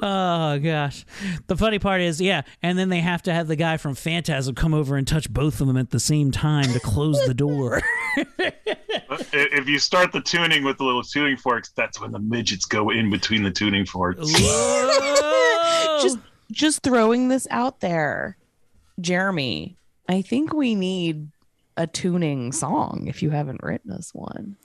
[0.02, 1.04] oh gosh
[1.46, 4.54] the funny part is yeah and then they have to have the guy from phantasm
[4.54, 7.82] come over and touch both of them at the same time to close the door
[9.32, 12.90] If you start the tuning with the little tuning forks, that's when the midgets go
[12.90, 14.20] in between the tuning forks.
[16.02, 16.18] just
[16.50, 18.36] just throwing this out there.
[19.00, 19.76] Jeremy,
[20.08, 21.30] I think we need
[21.76, 24.56] a tuning song if you haven't written us one.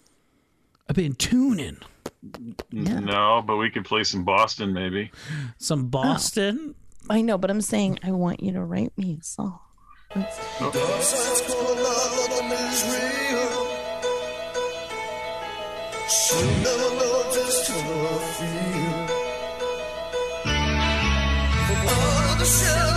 [0.89, 1.77] i've been tuning
[2.71, 5.11] No, but we could play some Boston maybe.
[5.57, 6.75] some boston
[7.09, 9.59] I know, but I'm saying I want you to write me a song.
[10.15, 11.65] Oh.
[22.45, 22.84] She'll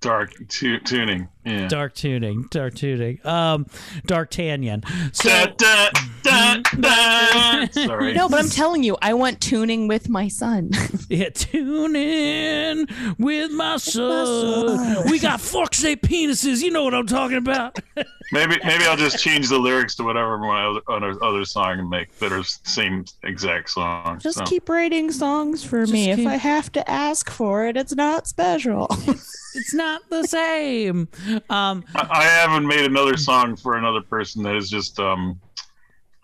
[0.00, 1.28] Dark tu- tuning.
[1.44, 1.66] Yeah.
[1.66, 3.64] dark tuning dark tuning um
[4.04, 4.84] dark tanyan
[5.16, 5.88] so Da,
[6.22, 7.66] da, da.
[7.70, 8.12] Sorry.
[8.12, 10.72] No, but I'm telling you, I want tuning with my son.
[11.08, 12.86] yeah tune in
[13.18, 17.78] with my son we got fuck say penises you know what i'm talking about
[18.30, 21.88] Maybe maybe I'll just change the lyrics to whatever my other other, other song and
[21.88, 24.18] make that are same exact song.
[24.18, 24.44] Just so.
[24.44, 26.06] keep writing songs for me.
[26.14, 28.86] keep- If I have to ask for it, it's not special.
[29.54, 31.08] it's not the same
[31.48, 35.40] um I, I haven't made another song for another person that is just um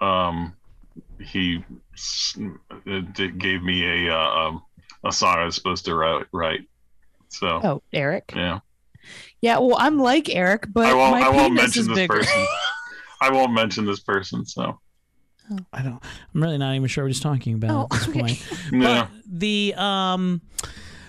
[0.00, 0.54] um
[1.20, 1.64] he
[1.94, 2.36] s-
[2.70, 4.62] uh, did- gave me a uh, um,
[5.04, 6.26] a song I was supposed to write.
[6.32, 6.68] write.
[7.28, 8.32] So oh, Erik.
[8.36, 8.60] yeah,
[9.44, 11.96] Yeah, well, I'm like Erik, but I won't my I won't penis mention is this
[11.98, 12.14] bigger.
[12.14, 12.46] person.
[13.20, 14.46] I won't mention this person.
[14.46, 14.80] So
[15.70, 16.02] I don't.
[16.34, 18.20] I'm really not even sure what he's talking about Oh, at this okay.
[18.20, 18.48] point.
[18.72, 19.06] Yeah.
[19.10, 20.40] But the um,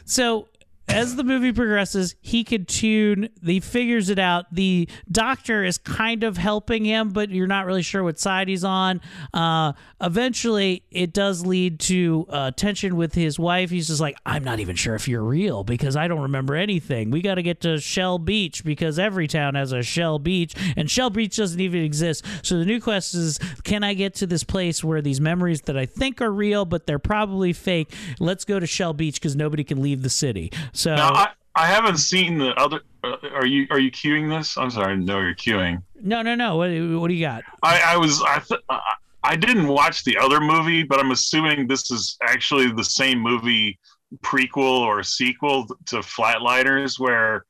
[0.04, 0.50] so
[0.88, 3.30] as the movie progresses, he could tune.
[3.44, 4.46] He figures it out.
[4.52, 8.64] The doctor is kind of helping him, but you're not really sure what side he's
[8.64, 9.02] on.
[9.34, 13.72] Uh, eventually, it does lead to uh, tension with his wife.
[13.72, 17.10] He's just like, I'm not even sure if you're real because I don't remember anything.
[17.10, 20.90] We got to get to Shell Beach because every town has a Shell Beach, and
[20.90, 22.24] Shell Beach doesn't even exist.
[22.44, 25.78] So the new quest is, can I get to this place where these memories that
[25.78, 27.92] I think are real, but they're probably fake?
[28.20, 30.52] Let's go to Shell Beach because nobody can leave the city.
[30.76, 32.82] So now I, I haven't seen the other.
[33.04, 34.58] Uh, are you are you queuing this?
[34.58, 35.82] I'm sorry, no, you're queuing.
[36.02, 36.58] no, no, no.
[36.58, 36.70] What,
[37.02, 37.44] what do you got?
[37.64, 38.82] I, I was I, th- I
[39.24, 43.80] I didn't watch the other movie, but I'm assuming this is actually the same movie
[44.18, 47.46] prequel or sequel to Flatliners, where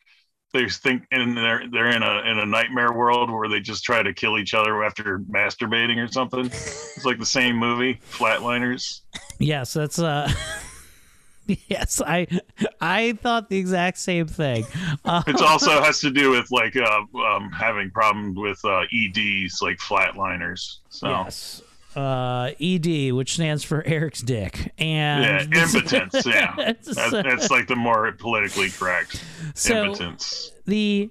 [0.53, 4.01] they think and they're they're in a in a nightmare world where they just try
[4.03, 6.45] to kill each other after masturbating or something.
[6.45, 9.01] It's like the same movie, Flatliners.
[9.37, 10.31] Yes, that's uh.
[11.67, 12.27] yes, I
[12.81, 14.65] I thought the exact same thing.
[15.03, 19.61] Uh, It also has to do with like uh, um, having problems with uh, EDs,
[19.61, 20.77] like flatliners.
[20.89, 21.61] So Yes.
[21.95, 26.25] Uh, ED, which stands for Erik's dick, yeah, and impotence.
[26.25, 29.23] Yeah, that, uh, that's like the more politically correct
[29.53, 30.51] So- impotence.
[30.65, 31.09] the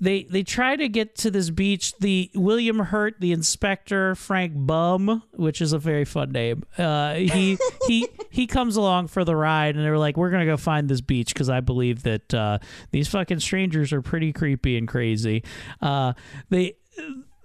[0.00, 1.94] they they try to get to this beach.
[1.98, 6.64] The William Hurt, the inspector, Frank Bum, which is a very fun name.
[6.78, 10.56] Uh, he he he comes along for the ride, and they're like, "We're gonna go
[10.56, 12.58] find this beach because I believe that uh,
[12.90, 15.44] these fucking strangers are pretty creepy and crazy."
[15.82, 16.14] Uh,
[16.48, 16.76] they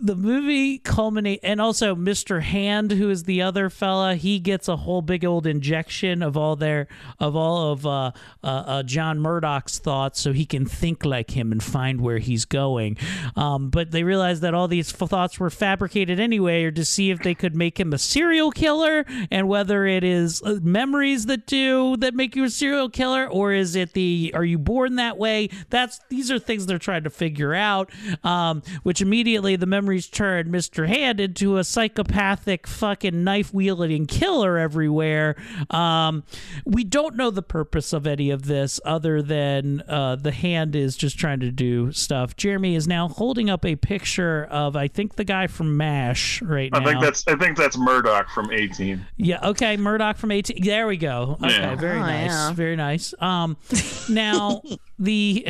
[0.06, 2.42] the movie culminate and also Mr.
[2.42, 6.56] Hand, who is the other fella, he gets a whole big old injection of all
[6.56, 6.88] their
[7.20, 8.12] of all of uh,
[8.44, 12.46] uh, uh, John Murdoch's thoughts, so he can think like him and find where he's
[12.46, 12.98] going.
[13.36, 17.20] Um, but they realize that all these thoughts were fabricated anyway, or to see if
[17.20, 21.98] they could make him a serial killer, and whether it is uh, memories that do
[21.98, 25.50] that make you a serial killer, or is it the are you born that way?
[25.70, 27.90] That's these are things they're trying to figure out.
[28.24, 30.88] Um, which immediately the memories memories turn Mr.
[30.88, 35.36] Hand into a psychopathic fucking knife wielding killer everywhere.
[35.70, 36.24] Um,
[36.66, 40.98] we don't know the purpose of any of this other than uh, the hand is
[40.98, 42.36] just trying to do stuff.
[42.36, 46.70] Jeremy is now holding up a picture of I think the guy from MASH right
[46.74, 49.06] I think that's I think that's Murdoch from A-Team.
[49.16, 49.40] Yeah.
[49.50, 49.78] Okay.
[49.78, 50.58] Murdoch from A-Team.
[50.62, 51.38] There we go.
[51.42, 51.54] Okay.
[51.56, 51.76] Yeah.
[51.76, 52.32] Very Oh, nice.
[52.32, 52.52] yeah.
[52.54, 53.14] Very nice.
[53.20, 53.56] Um,
[54.10, 54.62] now
[55.00, 55.48] the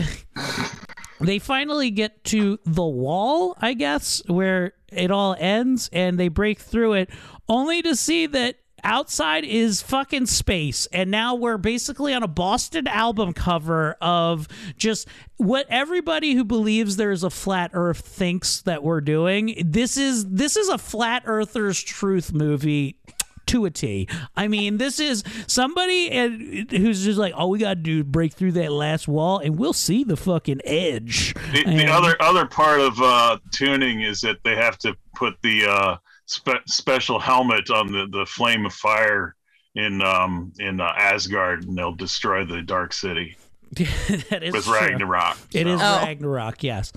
[1.19, 6.59] they finally get to the wall, I guess, where it all ends, and they break
[6.59, 7.09] through it,
[7.47, 10.85] only to see that outside is fucking space.
[10.87, 14.47] And now we're basically on a boston album cover of
[14.77, 19.55] just what everybody who believes there's a flat earth thinks that we're doing.
[19.65, 22.99] This is this is a flat earthers truth movie
[23.47, 24.07] to a T.
[24.35, 28.03] I mean, this is somebody and who's just like, all we got to do is
[28.03, 31.33] break through that last wall, and we'll see the fucking edge.
[31.51, 35.65] The, the other other part of uh, tuning is that they have to put the
[35.65, 39.35] uh, spe- special helmet on the, the flame of fire
[39.75, 43.37] in um, in uh, Asgard, and they'll destroy the Dark City
[44.29, 44.73] that is with true.
[44.73, 45.37] Ragnarok.
[45.53, 46.01] It is Oh.
[46.03, 46.91] Ragnarok, yes.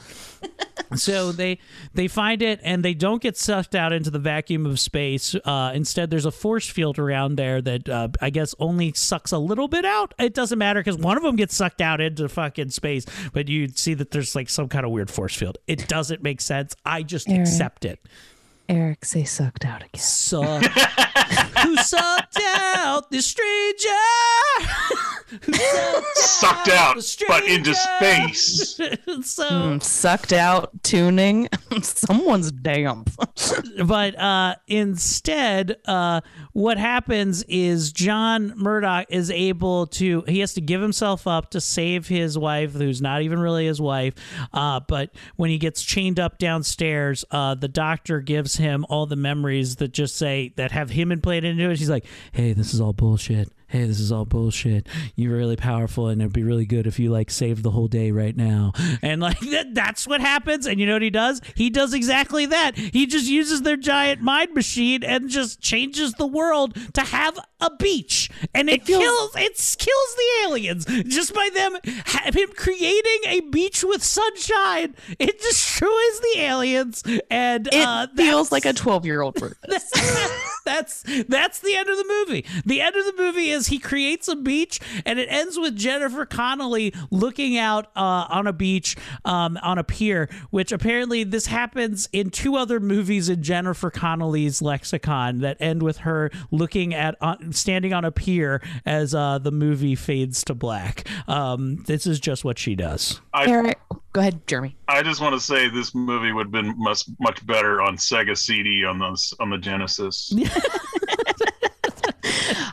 [0.94, 1.58] so they
[1.94, 5.34] they find it and they don't get sucked out into the vacuum of space.
[5.44, 9.38] Uh, instead, there's a force field around there that uh, I guess only sucks a
[9.38, 10.14] little bit out.
[10.18, 13.68] It doesn't matter because one of them gets sucked out into fucking space, but you
[13.68, 15.58] see that there's like some kind of weird force field.
[15.66, 16.76] It doesn't make sense.
[16.84, 17.40] I just Aaron.
[17.42, 18.00] accept it.
[18.68, 19.98] Erik, say sucked out again.
[20.00, 20.62] Suck.
[21.62, 23.88] Who sucked out the stranger?
[25.42, 25.52] Who
[26.14, 26.96] Sucked out,
[27.28, 28.76] but into space.
[29.22, 31.48] so Mm, sucked out tuning.
[31.82, 33.10] Someone's damp.
[33.84, 36.20] but uh, instead, uh,
[36.52, 40.22] what happens is John Murdoch is able to.
[40.28, 43.80] He has to give himself up to save his wife, who's not even really his
[43.80, 44.14] wife.
[44.52, 49.16] Uh, but when he gets chained up downstairs, uh, the doctor gives him all the
[49.16, 51.76] memories that just say that have him implanted into it.
[51.76, 54.86] She's like, "Hey, this is all bullshit." Hey, this is all bullshit.
[55.14, 58.10] You're really powerful, and it'd be really good if you like saved the whole day
[58.10, 58.72] right now.
[59.02, 60.66] And like that, that's what happens.
[60.66, 61.42] And you know what he does?
[61.54, 62.76] He does exactly that.
[62.76, 67.70] He just uses their giant mind machine and just changes the world to have a
[67.76, 73.84] beach, and it, kills it kills the aliens just by them him creating a beach
[73.84, 74.94] with sunshine.
[75.18, 79.36] It destroys the aliens, and It uh, feels like a 12 year old
[80.64, 82.44] that's that's the end of the movie.
[82.64, 86.24] The end of the movie is he creates a beach, and it ends with Jennifer
[86.24, 90.28] Connelly looking out uh, on a beach um, on a pier.
[90.50, 95.98] Which apparently this happens in two other movies in Jennifer Connelly's lexicon that end with
[95.98, 101.08] her looking at uh, standing on a pier as uh, the movie fades to black.
[101.26, 103.20] Um, this is just what she does.
[103.34, 103.78] I, Erik,
[104.12, 104.76] go ahead, Jeremy.
[104.88, 108.36] I just want to say this movie would have been much much better on Sega
[108.36, 110.32] CD on the on the Genesis.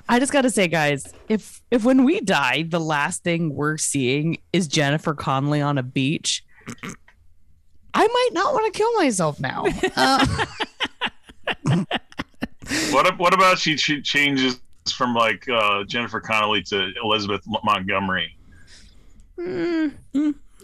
[0.08, 3.78] I just got to say, guys, if if when we die, the last thing we're
[3.78, 6.44] seeing is Jennifer Connelly on a beach,
[7.94, 9.66] I might not want to kill myself now.
[9.96, 10.46] Uh,
[12.92, 14.60] what what about she, she changes
[14.94, 18.38] from like uh, Jennifer Connelly to Elizabeth M- Montgomery?
[19.40, 19.92] mm,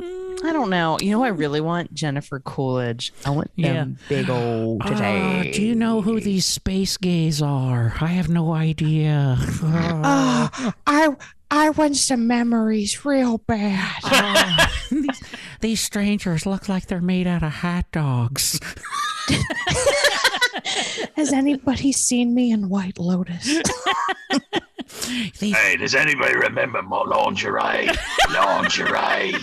[0.01, 0.97] I don't know.
[0.99, 3.13] You know, I really want Jennifer Coolidge.
[3.25, 7.93] I want them big old Ah, do you know who these space gays are?
[8.01, 9.37] I have no idea.
[10.03, 11.09] Ah, I
[11.51, 14.01] I want some memories real bad.
[14.89, 15.21] these,
[15.59, 18.59] these strangers look like they're made out of hot dogs.
[21.15, 23.61] Has anybody seen me in White Lotus?
[25.39, 27.89] Hey, does anybody remember my lingerie?
[28.33, 29.33] lingerie.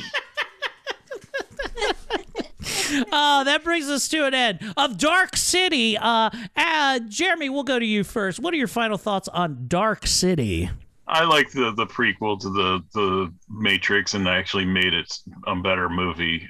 [3.13, 5.97] Oh, that brings us to an end of Dark City.
[5.97, 8.41] Uh, uh, Jeremy, we'll go to you first.
[8.41, 10.71] What are your final thoughts on Dark City?
[11.07, 15.11] I like the the prequel to the the Matrix, and actually made it
[15.47, 16.49] a better movie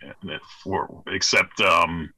[0.64, 2.12] for except um,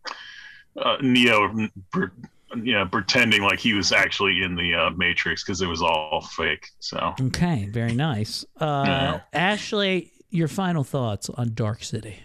[0.81, 2.11] uh, Neo, per,
[2.57, 6.23] you know, pretending like he was actually in the uh, Matrix because it was all
[6.35, 6.67] fake.
[6.79, 8.45] So Okay, very nice.
[8.59, 9.21] Uh, Yeah.
[9.35, 12.21] Ashley, your final thoughts on Dark City.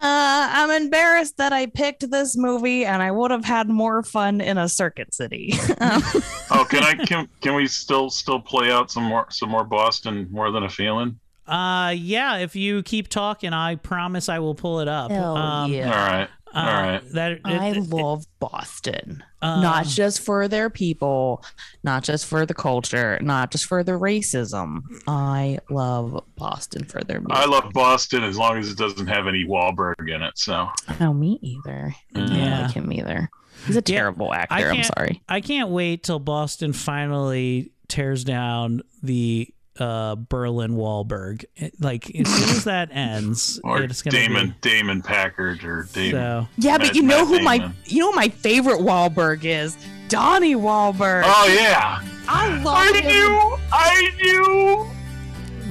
[0.00, 4.40] Uh, I'm embarrassed that I picked this movie, and I would have had more fun
[4.40, 5.54] in a circuit city.
[5.80, 6.02] Um,
[6.50, 10.26] oh, can I can can we still still play out some more some more Boston
[10.30, 11.20] more than a feeling?
[11.46, 15.10] Uh, yeah, if you keep talking, I promise I will pull it up.
[15.10, 15.86] Hell um, yeah.
[15.86, 16.28] All right.
[16.58, 17.12] Uh, All right.
[17.12, 19.22] That I it- love Boston.
[19.40, 21.44] Um, not just for their people,
[21.84, 24.80] not just for the culture, not just for the racism.
[25.06, 27.36] I love Boston for their music.
[27.36, 30.36] I love Boston as long as it doesn't have any Wahlberg in it.
[30.36, 30.68] So
[30.98, 31.94] No, me either.
[32.14, 32.62] I don't Yeah.
[32.62, 33.30] like him either.
[33.66, 34.70] He's a terrible I actor.
[34.70, 35.22] I'm sorry.
[35.28, 39.48] I can't wait till Boston finally tears down the
[39.78, 41.44] uh, Berlin Wahlberg.
[41.56, 45.88] It- like as soon as that ends, or it's gonna Damon be Damon Packard or
[45.92, 46.10] Damon.
[46.12, 46.48] so.
[46.56, 49.76] Yeah, but Matt- you know Matt who my you know my favorite Wahlberg is?
[50.08, 51.22] Donnie Wahlberg.
[51.26, 53.06] Oh yeah, I love I him.
[53.06, 54.90] knew, I knew.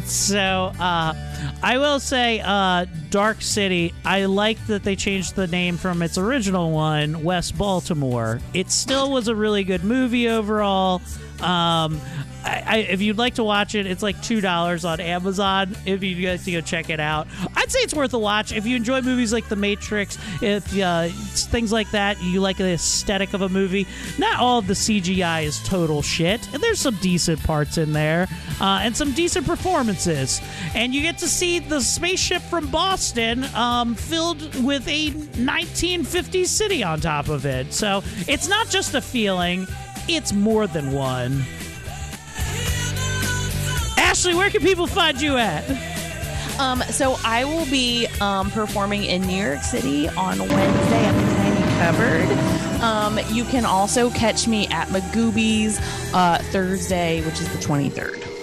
[0.06, 1.14] So uh,
[1.62, 3.94] I will say, uh, Dark City.
[4.06, 8.40] I like that they changed the name from its original one, West Baltimore.
[8.54, 11.02] It still was a really good movie overall.
[11.42, 12.00] Um,
[12.48, 15.76] I, I, if you'd like to watch it, it's like two dollars on Amazon.
[15.86, 18.54] If you guys to go check it out, I'd say it's worth a watch.
[18.54, 22.72] If you enjoy movies like The Matrix, if uh, things like that, you like the
[22.72, 23.86] aesthetic of a movie.
[24.18, 26.48] Not all of the CGI is total shit.
[26.54, 28.28] And there's some decent parts in there,
[28.62, 30.42] uh, and some decent performances.
[30.74, 36.84] And you get to see the spaceship from Boston um, filled with a 1950s city
[36.84, 37.74] on top of it.
[37.74, 39.68] So it's not just a feeling;
[40.08, 41.44] it's more than one.
[43.98, 45.64] Ashley, where can people find you at?
[46.60, 51.36] Um, so I will be um, performing in New York City on Wednesday at the
[51.36, 52.82] Tiny Cupboard.
[52.82, 55.80] Um, you can also catch me at Magooby's
[56.14, 58.37] uh, Thursday, which is the 23rd.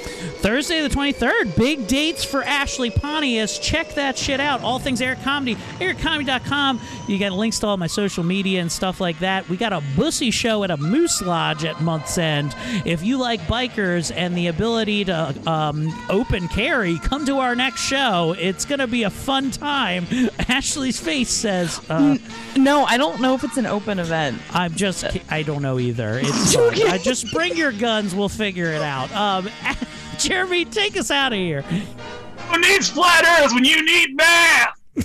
[0.44, 3.58] Thursday the 23rd, big dates for Ashley Pontius.
[3.58, 4.60] Check that shit out.
[4.60, 6.82] All things Eric Comedy, ericomedy.com.
[7.08, 9.48] You got links to all my social media and stuff like that.
[9.48, 12.54] We got a bussy show at a Moose Lodge at month's end.
[12.84, 17.80] If you like bikers and the ability to um, open carry, come to our next
[17.80, 18.36] show.
[18.38, 20.06] It's going to be a fun time.
[20.50, 22.18] Ashley's face says, uh,
[22.54, 24.42] No, I don't know if it's an open event.
[24.50, 26.20] I'm just, I don't know either.
[26.22, 26.74] It's fun.
[26.82, 28.14] I just bring your guns.
[28.14, 29.10] We'll figure it out.
[29.12, 29.48] Um,
[30.18, 31.62] Jeremy, take us out of here.
[31.62, 34.80] Who needs flat earth when you need math?